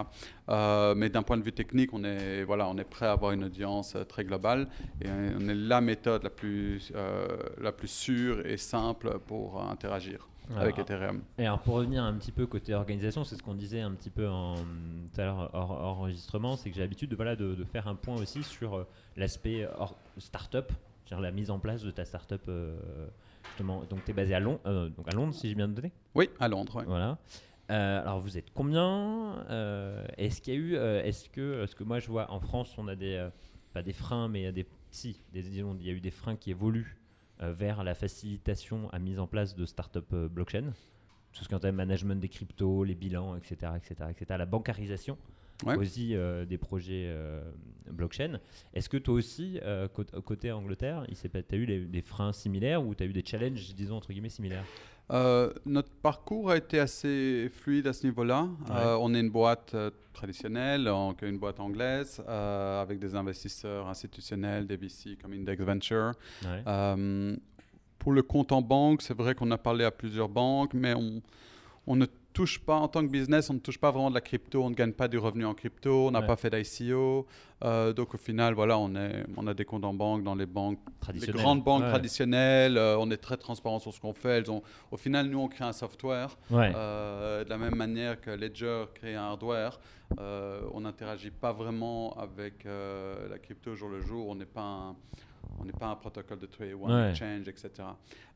Mais 0.97 1.09
d'un 1.09 1.23
point 1.23 1.37
de 1.37 1.43
vue 1.43 1.53
technique, 1.53 1.93
on 1.93 2.05
est, 2.05 2.45
voilà, 2.45 2.69
on 2.69 2.77
est 2.79 2.85
prêt 2.85 3.07
à 3.07 3.13
avoir 3.13 3.33
une 3.33 3.45
audience 3.45 3.97
très 4.09 4.25
globale 4.25 4.69
et 5.03 5.09
on 5.09 5.49
est 5.49 5.55
la 5.55 5.81
méthode 5.81 6.23
la 6.23 6.31
plus, 6.31 6.93
la 7.61 7.73
plus 7.73 7.89
sûre 7.89 8.45
et 8.47 8.57
simple 8.57 9.19
pour 9.27 9.63
interagir 9.63 10.29
avec 10.57 10.79
Ethereum. 10.79 11.23
Et 11.39 11.47
alors 11.47 11.61
pour 11.61 11.75
revenir 11.75 12.03
un 12.05 12.13
petit 12.15 12.33
peu 12.33 12.47
côté 12.47 12.75
organisation, 12.75 13.25
c'est 13.25 13.37
ce 13.37 13.43
qu'on 13.43 13.55
disait 13.55 13.81
un 13.81 13.93
petit 13.93 14.11
peu 14.11 14.29
en, 14.29 14.55
tout 14.57 15.21
à 15.21 15.25
l'heure 15.25 15.51
hors, 15.55 15.71
hors 15.71 15.99
enregistrement, 16.01 16.57
c'est 16.57 16.69
que 16.71 16.75
j'ai 16.77 16.83
l'habitude 16.83 17.11
de, 17.11 17.17
voilà, 17.17 17.37
de, 17.37 17.55
de 17.55 17.65
faire 17.65 17.89
un 17.89 17.95
point 17.95 18.17
aussi 18.17 18.43
sur 18.43 18.75
euh, 18.75 18.87
l'aspect 19.17 19.67
hors- 19.79 19.97
startup, 20.19 20.73
sur 21.07 21.21
la 21.21 21.31
mise 21.31 21.51
en 21.51 21.59
place 21.59 21.83
de 21.83 21.91
ta 21.91 22.05
startup. 22.05 22.43
euh, 22.49 22.77
justement, 23.47 23.83
donc 23.85 24.05
tu 24.05 24.11
es 24.11 24.15
basé 24.15 24.35
à, 24.35 24.41
Lon- 24.41 24.61
euh, 24.67 24.89
donc 24.89 25.07
à 25.09 25.15
Londres, 25.15 25.35
si 25.35 25.49
j'ai 25.49 25.55
bien 25.55 25.69
donné. 25.69 25.93
Oui, 26.15 26.29
à 26.41 26.49
Londres. 26.49 26.77
ouais. 26.77 26.85
Voilà. 26.87 27.19
Euh, 27.71 28.01
alors 28.03 28.21
vous 28.21 28.37
êtes 28.37 28.53
combien? 28.53 29.45
Euh, 29.51 30.05
Est-ce 30.19 30.43
qu'il 30.43 30.53
y 30.55 30.57
a 30.57 30.61
eu, 30.61 30.75
euh, 30.77 31.03
est-ce 31.03 31.29
que, 31.31 31.61
parce 31.61 31.75
que 31.75 31.83
moi 31.85 31.99
je 31.99 32.09
vois 32.09 32.31
en 32.31 32.39
France 32.41 32.75
on 32.77 32.89
a 32.89 32.95
des, 32.95 33.15
euh, 33.15 33.31
pas 33.73 33.83
des 33.83 33.95
freins, 33.95 34.29
mais 34.29 34.41
il 34.41 34.45
y 34.45 34.47
a 34.47 34.53
des, 34.53 34.67
si, 34.91 35.19
des, 35.33 35.43
disons, 35.43 35.75
il 35.81 35.87
y 35.87 35.91
a 35.91 35.93
eu 35.93 36.01
des 36.01 36.11
freins 36.11 36.37
qui 36.37 36.51
évoluent 36.51 36.97
euh, 36.97 37.04
vers 37.41 37.85
la 37.85 37.95
facilitation 37.95 38.91
à 38.91 38.99
mise 38.99 39.19
en 39.19 39.27
place 39.27 39.55
de 39.55 39.67
start-up 39.67 40.13
euh, 40.13 40.29
blockchain, 40.29 40.73
tout 41.33 41.45
ce 41.45 41.49
qui 41.49 41.55
est 41.55 41.73
management 41.73 42.21
des 42.21 42.29
cryptos, 42.29 42.85
les 42.85 42.95
bilans, 42.95 43.37
etc., 43.37 43.73
etc., 43.77 44.11
etc., 44.11 44.37
la 44.39 44.47
bancarisation 44.47 45.19
Ouais. 45.67 45.77
aussi 45.77 46.15
euh, 46.15 46.45
des 46.45 46.59
projets 46.59 47.07
euh, 47.09 47.43
blockchain. 47.91 48.39
Est-ce 48.73 48.89
que 48.89 48.97
toi 48.97 49.15
aussi, 49.15 49.59
euh, 49.63 49.89
côté, 49.89 50.51
Angleterre, 50.53 51.05
tu 51.09 51.29
as 51.55 51.57
eu 51.57 51.65
les- 51.67 51.85
des 51.85 52.03
freins 52.03 52.33
similaires 52.33 52.85
ou 52.85 52.95
tu 52.95 53.03
as 53.03 53.07
eu 53.07 53.13
des 53.13 53.25
challenges, 53.25 53.75
disons 53.75 53.97
entre 53.97 54.13
guillemets, 54.13 54.29
similaires? 54.31 54.65
Euh, 55.11 55.53
notre 55.67 55.91
parcours 55.91 56.51
a 56.51 56.57
été 56.57 56.79
assez 56.79 57.51
fluide 57.53 57.87
à 57.87 57.93
ce 57.93 58.07
niveau-là. 58.07 58.49
Euh, 58.71 58.97
on 58.99 59.13
est 59.15 59.21
une 59.21 59.29
boîte 59.29 59.73
euh, 59.75 59.91
traditionnelle, 60.15 60.85
donc 60.85 61.21
une 61.21 61.37
boîte 61.39 61.61
anglaise, 61.61 62.21
avec 62.27 62.99
des 63.01 63.15
investisseurs 63.15 63.87
institutionnels, 63.87 64.67
des 64.67 64.77
VC 64.79 65.19
comme 65.21 65.35
Index 65.35 65.63
Venture. 65.63 66.13
Ouais. 66.45 67.37
Pour 67.99 68.13
le 68.13 68.23
compte 68.23 68.53
en 68.53 68.61
banque, 68.63 69.03
c'est 69.03 69.17
vrai 69.17 69.35
qu'on 69.35 69.51
a 69.51 69.59
parlé 69.59 69.85
à 69.85 69.91
plusieurs 69.91 70.29
banques, 70.29 70.75
mais 70.75 70.95
on, 70.95 71.23
on 71.87 71.97
ne 71.97 72.07
touche 72.35 72.59
pas, 72.59 72.75
en 72.75 72.89
tant 72.89 73.01
que 73.07 73.11
business, 73.11 73.49
on 73.49 73.55
ne 73.55 73.59
touche 73.61 73.79
pas 73.79 73.91
vraiment 73.93 74.11
de 74.11 74.15
la 74.15 74.21
crypto, 74.21 74.63
on 74.63 74.69
ne 74.69 74.75
gagne 74.75 74.93
pas 74.93 75.09
du 75.09 75.17
revenu 75.17 75.47
en 75.47 75.55
crypto, 75.55 76.09
on 76.09 76.11
n'a 76.11 76.21
Ouais. 76.21 76.27
pas 76.27 76.37
fait 76.37 76.51
d'ICO. 76.51 77.27
Euh, 77.65 77.93
donc 77.95 78.13
au 78.13 78.19
final, 78.19 78.53
voilà, 78.55 78.77
on, 78.77 78.95
est, 78.97 79.25
on 79.37 79.47
a 79.47 79.55
des 79.55 79.65
comptes 79.65 79.85
en 79.85 79.95
banque 79.95 80.23
dans 80.25 80.35
les 80.35 80.45
banques 80.45 80.79
les 81.15 81.29
grandes 81.29 81.63
banques 81.65 81.85
Ouais. 81.85 81.89
traditionnelles, 81.89 82.77
euh, 82.77 82.97
on 82.99 83.11
est 83.11 83.17
très 83.17 83.37
transparent 83.37 83.79
sur 83.79 83.95
ce 83.95 84.01
qu'on 84.01 84.13
fait. 84.13 84.39
Elles 84.39 84.51
ont, 84.51 84.63
au 84.91 84.97
final, 84.97 85.29
nous, 85.29 85.39
on 85.39 85.49
crée 85.49 85.65
un 85.65 85.73
software. 85.73 86.37
Ouais. 86.51 86.73
Euh, 86.75 87.45
de 87.45 87.49
la 87.49 87.57
même 87.57 87.77
manière 87.77 88.21
que 88.21 88.31
Ledger 88.31 88.85
crée 88.95 89.15
un 89.15 89.23
hardware, 89.23 89.79
on 90.19 90.81
n'interagit 90.81 91.31
pas 91.31 91.53
vraiment 91.53 92.15
avec 92.19 92.65
la 92.65 93.39
crypto 93.39 93.71
au 93.71 93.75
jour 93.77 93.89
le 93.89 94.01
jour. 94.01 94.29
On 94.29 94.35
n'est 94.35 94.45
pas 94.45 94.63
un, 94.63 94.97
on 95.61 95.65
n'est 95.65 95.73
pas 95.73 95.87
un 95.87 95.97
protocole 95.97 96.39
de 96.39 96.47
trade, 96.47 96.75
one 96.81 96.93
Ouais. 96.93 97.11
exchange, 97.11 97.49
etc. 97.49 97.71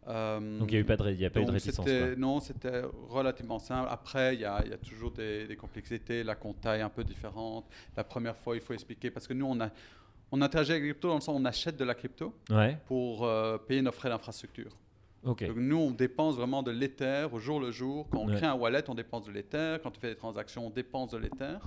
Euh, 0.09 0.59
Donc 0.59 0.69
il 0.71 0.73
n'y 0.73 0.77
a, 0.77 0.81
eu 0.81 0.85
pas 0.85 0.97
de, 0.97 1.11
y 1.13 1.25
a 1.25 1.31
pas 1.31 1.41
eu 1.41 1.45
de 1.45 1.51
réticence. 1.51 1.85
quoi. 1.85 2.17
Non, 2.17 2.41
c'était 2.41 2.83
relativement 3.09 3.59
simple. 3.59 3.89
Après, 3.91 4.35
il 4.35 4.41
y, 4.41 4.45
a 4.45 4.63
il 4.65 4.71
y 4.71 4.75
a 4.75 4.79
toujours 4.79 5.11
des, 5.11 5.47
des 5.47 5.57
complexités. 5.57 6.23
La 6.25 6.35
compta 6.35 6.77
est 6.79 6.81
un 6.83 6.89
peu 6.89 7.05
différente. 7.05 7.67
La 7.97 8.05
première 8.05 8.37
fois, 8.37 8.55
il 8.55 8.61
faut 8.63 8.73
expliquer 8.73 9.11
parce 9.11 9.27
que 9.27 9.35
nous, 9.35 9.47
on, 9.47 9.61
a, 9.61 9.71
on 10.33 10.41
interagit 10.41 10.73
avec 10.73 10.85
la 10.85 10.91
crypto 10.91 11.09
dans 11.09 11.15
le 11.17 11.21
sens 11.21 11.35
où 11.37 11.39
on 11.41 11.45
achète 11.45 11.77
de 11.77 11.85
la 11.85 11.95
crypto 11.95 12.35
Ouais, 12.51 12.79
pour 12.87 13.27
euh, 13.27 13.59
payer 13.59 13.83
nos 13.83 13.93
frais 13.93 14.09
d'infrastructure. 14.09 14.71
Donc 15.47 15.57
nous, 15.57 15.77
on 15.77 15.91
dépense 15.91 16.37
vraiment 16.37 16.63
de 16.63 16.71
l'Ether 16.71 17.27
au 17.33 17.39
jour 17.39 17.61
le 17.61 17.71
jour. 17.71 18.09
Quand 18.11 18.19
on 18.21 18.29
Ouais. 18.29 18.37
crée 18.37 18.47
un 18.47 18.55
wallet, 18.55 18.83
on 18.89 18.95
dépense 18.95 19.27
de 19.27 19.33
l'Ether. 19.33 19.77
Quand 19.83 19.97
on 19.97 20.01
fait 20.01 20.11
des 20.11 20.17
transactions, 20.17 20.67
on 20.67 20.71
dépense 20.71 21.11
de 21.11 21.19
l'Ether. 21.19 21.59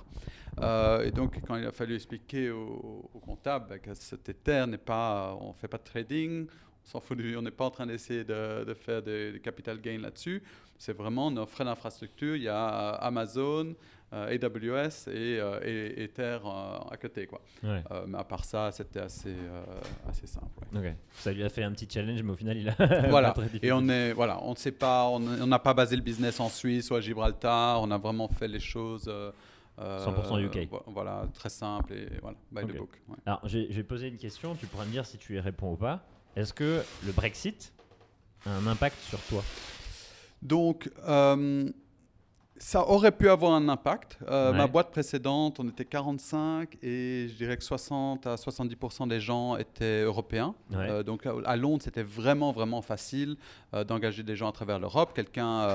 Euh, 0.60 1.04
et 1.04 1.10
donc, 1.10 1.40
quand 1.46 1.56
il 1.56 1.64
a 1.66 1.72
fallu 1.72 1.94
expliquer 1.94 2.50
au, 2.50 3.08
au 3.14 3.18
comptable 3.18 3.66
bah, 3.68 3.78
que 3.78 3.94
cet 3.94 4.28
Ether 4.28 4.64
n'est 4.68 4.78
pas, 4.78 5.36
on 5.40 5.52
fait 5.52 5.68
pas 5.68 5.78
de 5.78 5.84
trading, 5.84 6.46
on 6.46 6.88
s'en 6.88 7.00
fout, 7.00 7.16
du- 7.16 7.36
on 7.36 7.42
n'est 7.42 7.50
pas 7.50 7.64
en 7.66 7.70
train 7.70 7.86
d'essayer 7.86 8.24
de, 8.24 8.64
de 8.64 8.74
faire 8.74 9.02
des 9.02 9.40
capital 9.42 9.80
gain 9.80 9.98
là-dessus. 9.98 10.42
C'est 10.78 10.92
vraiment 10.96 11.30
nos 11.30 11.46
frais 11.46 11.64
d'infrastructure. 11.64 12.36
Il 12.36 12.42
y 12.42 12.48
a 12.48 12.66
Amazon, 12.94 13.74
AWS 14.12 15.08
et, 15.08 15.38
euh, 15.40 15.60
et 15.64 16.04
Ether 16.04 16.38
euh, 16.44 16.78
à 16.90 16.96
côté, 17.00 17.26
quoi. 17.26 17.40
Ouais. 17.62 17.82
Euh, 17.90 18.04
mais 18.06 18.18
à 18.18 18.24
part 18.24 18.44
ça, 18.44 18.70
c'était 18.72 19.00
assez, 19.00 19.30
euh, 19.30 19.62
assez 20.08 20.26
simple. 20.26 20.46
ouais. 20.74 20.96
Ça 21.14 21.32
lui 21.32 21.42
a 21.42 21.48
fait 21.48 21.62
un 21.62 21.72
petit 21.72 21.88
challenge, 21.90 22.22
mais 22.22 22.32
au 22.32 22.36
final, 22.36 22.56
il 22.56 22.68
a. 22.68 22.74
voilà. 23.08 23.32
très. 23.32 23.48
Et 23.62 23.72
on 23.72 23.88
est, 23.88 24.12
voilà, 24.12 24.38
on 24.42 24.50
ne 24.50 24.56
sait 24.56 24.72
pas, 24.72 25.06
on 25.08 25.18
n'a 25.20 25.58
pas 25.58 25.74
basé 25.74 25.96
le 25.96 26.02
business 26.02 26.38
en 26.40 26.48
Suisse 26.48 26.90
ou 26.90 26.94
à 26.94 27.00
Gibraltar. 27.00 27.80
On 27.82 27.90
a 27.90 27.98
vraiment 27.98 28.28
fait 28.28 28.48
les 28.48 28.60
choses. 28.60 29.06
euh, 29.08 29.30
euh, 29.78 30.04
100% 30.04 30.38
UK. 30.44 30.68
vo- 30.70 30.82
Voilà, 30.88 31.26
très 31.32 31.48
simple 31.48 31.94
et 31.94 32.06
voilà, 32.20 32.36
by 32.52 32.60
the 32.70 32.76
book. 32.76 33.00
ouais. 33.08 33.16
Alors, 33.24 33.40
j'ai 33.44 33.68
j'ai 33.70 33.82
posé 33.82 34.06
une 34.08 34.18
question, 34.18 34.54
tu 34.54 34.66
pourras 34.66 34.84
me 34.84 34.90
dire 34.90 35.06
si 35.06 35.16
tu 35.16 35.34
y 35.36 35.40
réponds 35.40 35.72
ou 35.72 35.76
pas. 35.76 36.04
Est-ce 36.36 36.52
que 36.52 36.82
le 37.06 37.12
Brexit 37.12 37.72
a 38.44 38.50
un 38.54 38.66
impact 38.66 38.98
sur 39.00 39.18
toi? 39.22 39.42
Donc, 40.42 40.90
euh, 41.08 41.70
ça 42.58 42.86
aurait 42.88 43.10
pu 43.12 43.28
avoir 43.28 43.52
un 43.54 43.68
impact. 43.68 44.18
Euh, 44.28 44.52
Ouais. 44.52 44.58
Ma 44.58 44.66
boîte 44.66 44.90
précédente, 44.90 45.58
on 45.58 45.68
était 45.68 45.84
45 45.84 46.76
et 46.82 47.26
je 47.28 47.34
dirais 47.34 47.56
que 47.56 47.64
60 47.64 48.26
à 48.26 48.36
70% 48.36 49.08
des 49.08 49.20
gens 49.20 49.56
étaient 49.56 50.02
européens. 50.02 50.54
Ouais. 50.70 50.76
Euh, 50.90 51.02
donc 51.02 51.26
à 51.44 51.56
Londres, 51.56 51.82
c'était 51.82 52.02
vraiment, 52.04 52.52
vraiment 52.52 52.82
facile 52.82 53.36
euh, 53.74 53.82
d'engager 53.84 54.22
des 54.22 54.36
gens 54.36 54.48
à 54.48 54.52
travers 54.52 54.78
l'Europe. 54.78 55.12
Quelqu'un 55.14 55.66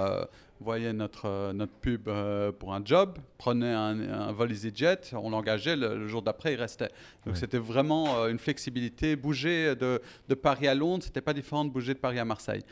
voyait 0.59 0.93
notre, 0.93 1.51
notre 1.53 1.73
pub 1.73 2.09
pour 2.59 2.73
un 2.73 2.81
job, 2.83 3.17
prenait 3.37 3.73
un, 3.73 3.99
un 4.29 4.31
vol 4.31 4.51
EasyJet, 4.51 5.13
on 5.13 5.29
l'engageait, 5.29 5.75
le, 5.75 5.97
le 5.97 6.07
jour 6.07 6.21
d'après, 6.21 6.53
il 6.53 6.59
restait. 6.59 6.89
Donc 7.25 7.33
Ouais. 7.33 7.39
c'était 7.39 7.59
vraiment 7.59 8.25
une 8.27 8.39
flexibilité. 8.39 9.15
Bouger 9.15 9.75
de, 9.75 10.01
de 10.29 10.35
Paris 10.35 10.67
à 10.67 10.73
Londres, 10.73 11.03
c'était 11.03 11.21
pas 11.21 11.33
différent 11.33 11.65
de 11.65 11.69
bouger 11.69 11.93
de 11.93 11.99
Paris 11.99 12.17
à 12.19 12.25
Marseille. 12.25 12.63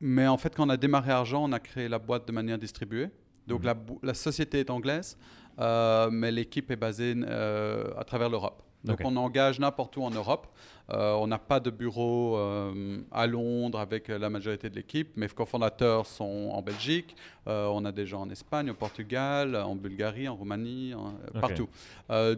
Mais 0.00 0.26
en 0.26 0.36
fait, 0.36 0.54
quand 0.54 0.66
on 0.66 0.70
a 0.70 0.76
démarré 0.76 1.12
Argent, 1.12 1.44
on 1.44 1.52
a 1.52 1.60
créé 1.60 1.88
la 1.88 1.98
boîte 1.98 2.26
de 2.26 2.32
manière 2.32 2.58
distribuée. 2.58 3.10
Donc 3.46 3.64
Mhm. 3.64 3.98
la, 4.02 4.14
société 4.14 4.60
est 4.60 4.70
anglaise, 4.70 5.18
euh, 5.58 6.08
mais 6.10 6.32
l'équipe 6.32 6.70
est 6.70 6.76
basée 6.76 7.14
euh, 7.16 7.90
à 7.98 8.04
travers 8.04 8.28
l'Europe. 8.28 8.62
Donc 8.84 8.98
on 9.04 9.16
engage 9.16 9.58
n'importe 9.58 9.96
où 9.96 10.02
en 10.02 10.10
Europe. 10.10 10.46
Euh, 10.90 11.14
on 11.14 11.26
n'a 11.26 11.38
pas 11.38 11.60
de 11.60 11.70
bureau 11.70 12.36
euh, 12.36 12.98
à 13.10 13.26
Londres 13.26 13.78
avec 13.80 14.10
euh, 14.10 14.18
la 14.18 14.28
majorité 14.28 14.68
de 14.68 14.74
l'équipe. 14.76 15.16
Mes 15.16 15.28
cofondateurs 15.28 16.04
sont 16.04 16.50
en 16.52 16.60
Belgique. 16.60 17.16
Euh, 17.46 17.68
on 17.72 17.84
a 17.86 17.92
des 17.92 18.04
gens 18.06 18.20
en 18.22 18.28
Espagne, 18.30 18.70
au 18.70 18.74
Portugal, 18.74 19.56
en 19.56 19.74
Bulgarie, 19.76 20.28
en 20.28 20.34
Roumanie, 20.36 20.92
en- 20.94 21.14
partout. 21.40 21.68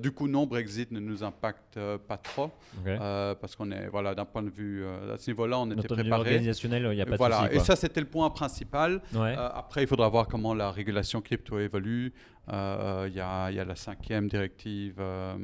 Du 0.00 0.12
coup, 0.12 0.28
non, 0.28 0.46
Brexit 0.46 0.90
ne 0.92 1.00
nous 1.00 1.24
impacte 1.24 1.78
pas 2.08 2.16
trop 2.16 2.50
parce 3.40 3.56
qu'on 3.56 3.70
est, 3.72 3.88
voilà, 3.88 4.14
d'un 4.14 4.24
point 4.24 4.42
de 4.42 4.50
vue, 4.50 4.84
à 5.12 5.16
ce 5.18 5.30
niveau-là, 5.30 5.58
on 5.58 5.70
était 5.72 5.86
préparé. 5.88 6.12
organisationnel, 6.12 6.88
il 6.92 6.96
n'y 6.96 7.00
a 7.02 7.04
pas 7.06 7.12
de 7.12 7.16
Voilà, 7.16 7.40
souci. 7.46 7.56
et 7.56 7.58
ça 7.60 7.74
c'était 7.76 8.00
le 8.00 8.06
point 8.06 8.30
principal. 8.30 9.00
Ouais. 9.14 9.34
Après, 9.36 9.82
il 9.82 9.86
faudra 9.88 10.08
voir 10.08 10.28
comment 10.28 10.54
la 10.54 10.70
régulation 10.70 11.20
crypto 11.20 11.58
évolue. 11.58 12.12
Euh, 12.52 13.06
Il 13.10 13.16
y, 13.16 13.20
a, 13.20 13.50
il 13.50 13.56
y 13.56 13.60
a 13.60 13.64
la 13.64 13.74
cinquième 13.74 14.28
directive 14.28 14.94
euh, 15.00 15.34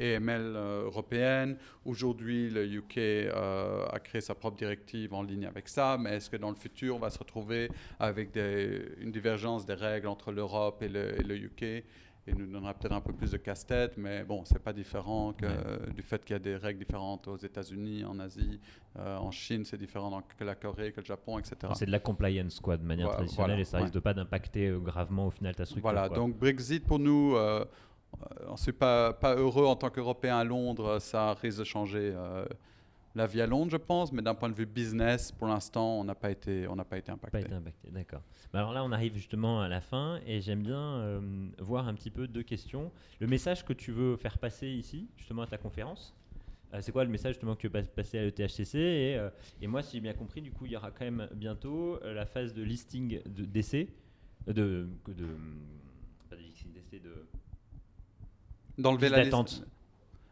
AML 0.00 0.52
euh, 0.56 0.84
européenne. 0.86 1.56
Aujourd'hui, 1.84 2.07
le 2.14 2.64
UK 2.66 2.96
euh, 2.98 3.86
a 3.90 3.98
créé 4.00 4.20
sa 4.20 4.34
propre 4.34 4.56
directive 4.56 5.12
en 5.14 5.22
ligne 5.22 5.46
avec 5.46 5.68
ça. 5.68 5.96
Mais 5.98 6.16
est-ce 6.16 6.30
que 6.30 6.36
dans 6.36 6.50
le 6.50 6.56
futur, 6.56 6.96
on 6.96 6.98
va 6.98 7.10
se 7.10 7.18
retrouver 7.18 7.70
avec 7.98 8.30
des- 8.32 8.82
une 9.00 9.10
divergence 9.12 9.66
des 9.66 9.74
règles 9.74 10.06
entre 10.08 10.32
l'Europe 10.32 10.82
et 10.82 10.88
le, 10.88 11.18
et 11.20 11.22
le 11.22 11.36
UK 11.36 11.84
il 12.30 12.34
nous 12.34 12.46
donnera 12.52 12.74
peut-être 12.74 12.92
un 12.92 13.00
peu 13.00 13.14
plus 13.14 13.30
de 13.30 13.38
casse-tête, 13.38 13.94
mais 13.96 14.22
bon, 14.22 14.44
c'est 14.44 14.58
pas 14.58 14.74
différent 14.74 15.32
que 15.32 15.46
du 15.94 16.02
fait 16.02 16.22
qu'il 16.22 16.34
y 16.34 16.36
a 16.36 16.38
des 16.38 16.56
règles 16.56 16.78
différentes 16.78 17.26
aux 17.26 17.38
États-Unis, 17.38 18.04
en 18.04 18.18
Asie, 18.18 18.60
euh, 18.98 19.16
en 19.16 19.30
Chine, 19.30 19.64
c'est 19.64 19.78
différent 19.78 20.22
que 20.36 20.44
la 20.44 20.54
Corée, 20.54 20.92
que 20.92 21.00
le 21.00 21.06
Japon, 21.06 21.38
etc. 21.38 21.56
C'est 21.74 21.86
de 21.86 21.90
la 21.90 22.00
compliance, 22.00 22.60
quoi, 22.60 22.76
de 22.76 22.84
manière 22.84 23.08
traditionnelle, 23.14 23.60
et 23.60 23.64
ça 23.64 23.78
risque 23.78 23.94
de 23.94 24.00
pas 24.00 24.12
d'impacter 24.12 24.66
euh, 24.66 24.78
gravement 24.78 25.28
au 25.28 25.30
final 25.30 25.54
ta 25.54 25.64
structure. 25.64 25.90
Voilà, 25.90 26.10
donc 26.10 26.36
Brexit 26.38 26.84
pour 26.84 26.98
nous, 26.98 27.34
euh, 27.34 27.64
on 28.46 28.52
ne 28.52 28.56
suis 28.56 28.72
pas, 28.72 29.12
pas 29.12 29.34
heureux 29.34 29.66
en 29.66 29.76
tant 29.76 29.90
qu'Européen 29.90 30.38
à 30.38 30.44
Londres, 30.44 30.98
ça 30.98 31.34
risque 31.34 31.58
de 31.58 31.64
changer 31.64 32.14
la 33.18 33.26
vie 33.26 33.40
à 33.40 33.46
Londres, 33.46 33.70
je 33.70 33.76
pense, 33.76 34.12
mais 34.12 34.22
d'un 34.22 34.34
point 34.34 34.48
de 34.48 34.54
vue 34.54 34.64
business, 34.64 35.32
pour 35.32 35.48
l'instant, 35.48 35.98
on 35.98 36.04
n'a 36.04 36.14
pas 36.14 36.30
été, 36.30 36.68
on 36.68 36.76
n'a 36.76 36.84
pas 36.84 36.98
été 36.98 37.10
impacté. 37.10 37.38
Pas 37.38 37.44
été 37.44 37.54
impacté, 37.54 37.90
d'accord. 37.90 38.22
Alors 38.54 38.72
là, 38.72 38.84
on 38.84 38.92
arrive 38.92 39.14
justement 39.14 39.60
à 39.60 39.68
la 39.68 39.80
fin, 39.80 40.20
et 40.26 40.40
j'aime 40.40 40.62
bien 40.62 40.80
euh, 40.80 41.48
voir 41.58 41.88
un 41.88 41.94
petit 41.94 42.10
peu 42.10 42.28
deux 42.28 42.42
questions. 42.42 42.92
Le 43.20 43.26
message 43.26 43.64
que 43.64 43.72
tu 43.72 43.92
veux 43.92 44.16
faire 44.16 44.38
passer 44.38 44.68
ici, 44.68 45.08
justement 45.16 45.42
à 45.42 45.46
ta 45.46 45.58
conférence. 45.58 46.14
Euh, 46.74 46.78
c'est 46.80 46.92
quoi 46.92 47.02
le 47.02 47.10
message 47.10 47.34
justement 47.34 47.56
que 47.56 47.60
tu 47.62 47.68
veux 47.68 47.82
passer 47.82 48.18
à 48.18 48.22
l'ETHCC 48.22 48.78
et, 48.78 49.16
euh, 49.16 49.30
moi, 49.62 49.82
si 49.82 49.96
j'ai 49.96 50.00
bien 50.00 50.14
compris, 50.14 50.40
du 50.40 50.52
coup, 50.52 50.66
il 50.66 50.72
y 50.72 50.76
aura 50.76 50.90
quand 50.90 51.04
même 51.04 51.28
bientôt 51.34 51.98
la 52.04 52.24
phase 52.24 52.54
de 52.54 52.62
listing 52.62 53.20
d'essai, 53.26 53.88
de, 54.46 54.52
de, 54.52 55.12
de, 55.12 55.26
pas 56.30 56.36
de 56.36 56.42
listing 56.42 56.72
d'essai, 56.72 57.00
de 57.00 57.26
d'enlever 58.78 59.08
la 59.08 59.24
liste. 59.24 59.62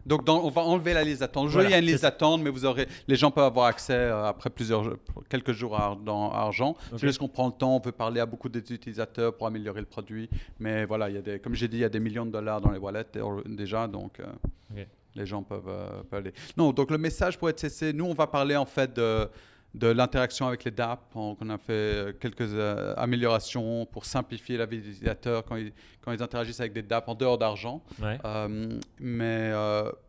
Donc, 0.06 0.22
on 0.28 0.50
va 0.50 0.62
enlever 0.62 0.94
la 0.94 1.02
liste 1.02 1.20
d'attente. 1.20 1.46
Aujourd'hui, 1.46 1.70
il 1.70 1.72
y 1.72 1.74
a 1.74 1.80
une 1.80 1.84
liste 1.84 2.02
d'attente, 2.02 2.40
mais 2.40 2.50
vous 2.50 2.64
aurez, 2.64 2.86
les 3.08 3.16
gens 3.16 3.32
peuvent 3.32 3.44
avoir 3.44 3.66
accès 3.66 3.92
euh, 3.92 4.26
après 4.26 4.50
plusieurs, 4.50 4.96
quelques 5.28 5.50
jours 5.50 5.76
à, 5.76 5.98
dans 6.00 6.30
Argent. 6.30 6.70
Okay. 6.70 6.78
C'est 6.92 7.06
juste 7.08 7.18
qu'on 7.18 7.28
prend 7.28 7.46
le 7.46 7.52
temps, 7.52 7.74
on 7.74 7.80
peut 7.80 7.90
parler 7.90 8.20
à 8.20 8.26
beaucoup 8.26 8.48
d'utilisateurs 8.48 9.36
pour 9.36 9.48
améliorer 9.48 9.80
le 9.80 9.86
produit. 9.86 10.30
Mais 10.60 10.84
voilà, 10.84 11.08
il 11.08 11.16
y 11.16 11.18
a 11.18 11.22
des, 11.22 11.40
comme 11.40 11.56
j'ai 11.56 11.66
dit, 11.66 11.78
il 11.78 11.80
y 11.80 11.84
a 11.84 11.88
des 11.88 11.98
millions 11.98 12.24
de 12.24 12.30
dollars 12.30 12.60
dans 12.60 12.70
les 12.70 12.78
wallets 12.78 13.04
déjà, 13.46 13.88
donc 13.88 14.20
euh, 14.20 14.84
les 15.16 15.26
gens 15.26 15.42
peuvent, 15.42 15.68
euh, 15.68 16.02
peuvent, 16.08 16.20
aller. 16.20 16.32
Non, 16.56 16.72
donc 16.72 16.92
le 16.92 16.98
message 16.98 17.36
pour 17.36 17.48
être 17.48 17.58
cessé, 17.58 17.92
nous, 17.92 18.04
on 18.04 18.14
va 18.14 18.28
parler 18.28 18.54
en 18.54 18.66
fait 18.66 18.94
de 18.94 19.28
de 19.76 19.88
l'interaction 19.88 20.46
avec 20.46 20.64
les 20.64 20.70
DAP. 20.70 21.00
On, 21.14 21.50
a 21.50 21.58
fait 21.58 21.72
euh, 21.72 22.12
quelques 22.18 22.40
euh, 22.40 22.94
améliorations 22.96 23.84
pour 23.84 24.06
simplifier 24.06 24.56
la 24.56 24.64
vie 24.64 24.80
des 24.80 24.88
utilisateurs 24.88 25.44
quand 25.44 25.56
ils, 25.56 25.72
quand 26.00 26.12
ils 26.12 26.22
interagissent 26.22 26.60
avec 26.60 26.72
des 26.72 26.82
DAP 26.82 27.08
en 27.08 27.14
dehors 27.14 27.36
d'argent. 27.36 27.82
Euh, 28.02 28.78
mais 28.98 29.52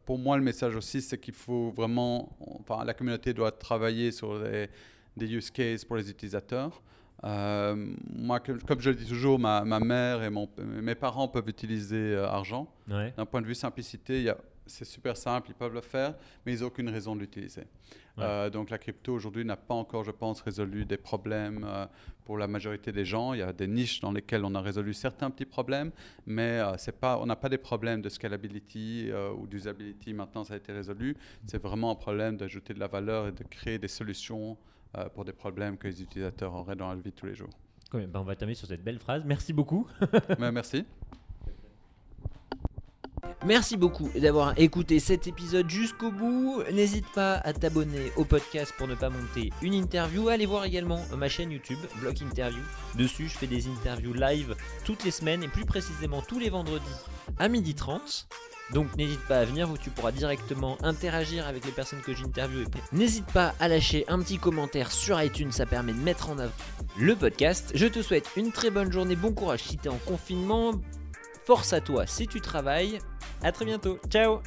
pour 0.05 0.17
moi, 0.17 0.37
le 0.37 0.43
message 0.43 0.75
aussi, 0.75 1.01
c'est 1.01 1.17
qu'il 1.17 1.33
faut 1.33 1.71
vraiment, 1.71 2.37
enfin, 2.39 2.85
la 2.85 2.93
communauté 2.93 3.33
doit 3.33 3.51
travailler 3.51 4.11
sur 4.11 4.39
des 5.17 5.33
use 5.33 5.51
cases 5.51 5.83
pour 5.83 5.97
les 5.97 6.09
utilisateurs. 6.09 6.81
moi, 7.23 8.39
comme 8.39 8.79
je 8.79 8.89
le 8.91 8.95
dis 8.95 9.05
toujours, 9.05 9.37
ma, 9.37 9.65
ma 9.65 9.81
mère 9.81 10.23
et 10.23 10.29
mon, 10.29 10.47
mes 10.57 10.95
parents 10.95 11.27
peuvent 11.27 11.49
utiliser 11.49 12.15
argent. 12.15 12.71
D'un 12.87 13.25
point 13.25 13.41
de 13.41 13.47
vue 13.47 13.55
simplicité, 13.55 14.31
c'est 14.65 14.85
super 14.85 15.17
simple, 15.17 15.49
ils 15.49 15.55
peuvent 15.55 15.73
le 15.73 15.81
faire, 15.81 16.13
mais 16.45 16.53
ils 16.53 16.61
n'ont 16.61 16.67
aucune 16.67 16.89
raison 16.89 17.15
de 17.15 17.21
l'utiliser. 17.21 17.63
Euh, 18.19 18.49
donc 18.49 18.69
la 18.69 18.77
crypto 18.77 19.13
aujourd'hui 19.13 19.45
n'a 19.45 19.57
pas 19.57 19.73
encore, 19.73 20.03
je 20.03 20.11
pense, 20.11 20.41
résolu 20.41 20.85
des 20.85 20.97
problèmes 20.97 21.65
euh, 21.67 21.85
pour 22.25 22.37
la 22.37 22.47
majorité 22.47 22.91
des 22.91 23.05
gens. 23.05 23.33
Il 23.33 23.39
y 23.39 23.43
a 23.43 23.53
des 23.53 23.67
niches 23.67 23.99
dans 23.99 24.11
lesquelles 24.11 24.43
on 24.43 24.55
a 24.55 24.61
résolu 24.61 24.93
certains 24.93 25.29
petits 25.29 25.45
problèmes, 25.45 25.91
mais 26.25 26.59
euh, 26.59 26.73
c'est 26.77 26.99
pas, 26.99 27.19
on 27.19 27.25
n'a 27.25 27.35
pas 27.35 27.49
des 27.49 27.57
problèmes 27.57 28.01
de 28.01 28.09
scalability 28.09 29.09
ou 29.37 29.47
d'usability. 29.47 30.13
Maintenant, 30.13 30.43
ça 30.43 30.55
a 30.55 30.57
été 30.57 30.71
résolu. 30.71 31.15
C'est 31.45 31.61
vraiment 31.61 31.91
un 31.91 31.95
problème 31.95 32.37
d'ajouter 32.37 32.73
de 32.73 32.79
la 32.79 32.87
valeur 32.87 33.27
et 33.27 33.31
de 33.31 33.43
créer 33.43 33.77
des 33.79 33.87
solutions 33.87 34.57
pour 35.13 35.25
des 35.25 35.33
problèmes 35.33 35.77
que 35.77 35.87
les 35.87 36.01
utilisateurs 36.01 36.53
auraient 36.53 36.75
dans 36.75 36.89
la 36.89 36.95
vie 36.95 37.11
de 37.11 37.15
tous 37.15 37.25
les 37.25 37.35
jours. 37.35 37.49
Ben, 37.93 38.09
on 38.15 38.23
va 38.23 38.35
terminer 38.35 38.55
sur 38.55 38.67
cette 38.67 38.83
belle 38.83 38.99
phrase. 38.99 39.23
Merci 39.25 39.53
beaucoup. 39.53 39.87
Ben, 40.39 40.51
merci. 40.51 40.85
Merci 43.45 43.77
beaucoup 43.77 44.09
d'avoir 44.15 44.57
écouté 44.57 44.99
cet 44.99 45.27
épisode 45.27 45.69
jusqu'au 45.69 46.11
bout. 46.11 46.63
N'hésite 46.73 47.05
pas 47.13 47.35
à 47.35 47.53
t'abonner 47.53 48.11
au 48.15 48.25
podcast 48.25 48.73
pour 48.77 48.87
ne 48.87 48.95
pas 48.95 49.09
monter 49.09 49.51
une 49.61 49.73
interview. 49.73 50.27
Allez 50.27 50.45
voir 50.45 50.65
également 50.65 51.01
ma 51.15 51.29
chaîne 51.29 51.51
YouTube, 51.51 51.79
Block 52.01 52.21
Interview. 52.21 52.61
Dessus, 52.95 53.29
je 53.29 53.37
fais 53.37 53.47
des 53.47 53.67
interviews 53.67 54.13
live 54.13 54.55
toutes 54.83 55.03
les 55.03 55.11
semaines 55.11 55.43
et 55.43 55.47
plus 55.47 55.65
précisément 55.65 56.21
tous 56.21 56.39
les 56.39 56.49
vendredis 56.49 56.83
à 57.39 57.47
12h30. 57.47 58.25
Donc 58.73 58.95
n'hésite 58.97 59.21
pas 59.27 59.39
à 59.39 59.45
venir, 59.45 59.69
où 59.71 59.77
tu 59.77 59.89
pourras 59.89 60.11
directement 60.11 60.77
interagir 60.83 61.47
avec 61.47 61.65
les 61.65 61.71
personnes 61.71 62.01
que 62.01 62.13
j'interviewe. 62.13 62.65
N'hésite 62.91 63.25
pas 63.27 63.55
à 63.59 63.67
lâcher 63.67 64.03
un 64.09 64.19
petit 64.19 64.37
commentaire 64.37 64.91
sur 64.91 65.21
iTunes, 65.21 65.51
ça 65.51 65.65
permet 65.65 65.93
de 65.93 65.99
mettre 65.99 66.29
en 66.29 66.37
avant 66.37 66.51
le 66.97 67.15
podcast. 67.15 67.71
Je 67.75 67.85
te 67.85 68.01
souhaite 68.01 68.29
une 68.35 68.51
très 68.51 68.69
bonne 68.69 68.91
journée, 68.91 69.15
bon 69.15 69.31
courage 69.31 69.63
si 69.63 69.77
tu 69.77 69.87
es 69.87 69.91
en 69.91 69.97
confinement. 70.05 70.73
Force 71.47 71.71
à 71.71 71.79
toi 71.79 72.05
si 72.05 72.27
tu 72.27 72.41
travailles. 72.41 72.99
À 73.41 73.53
très 73.53 73.63
bientôt. 73.63 73.99
Ciao 74.09 74.41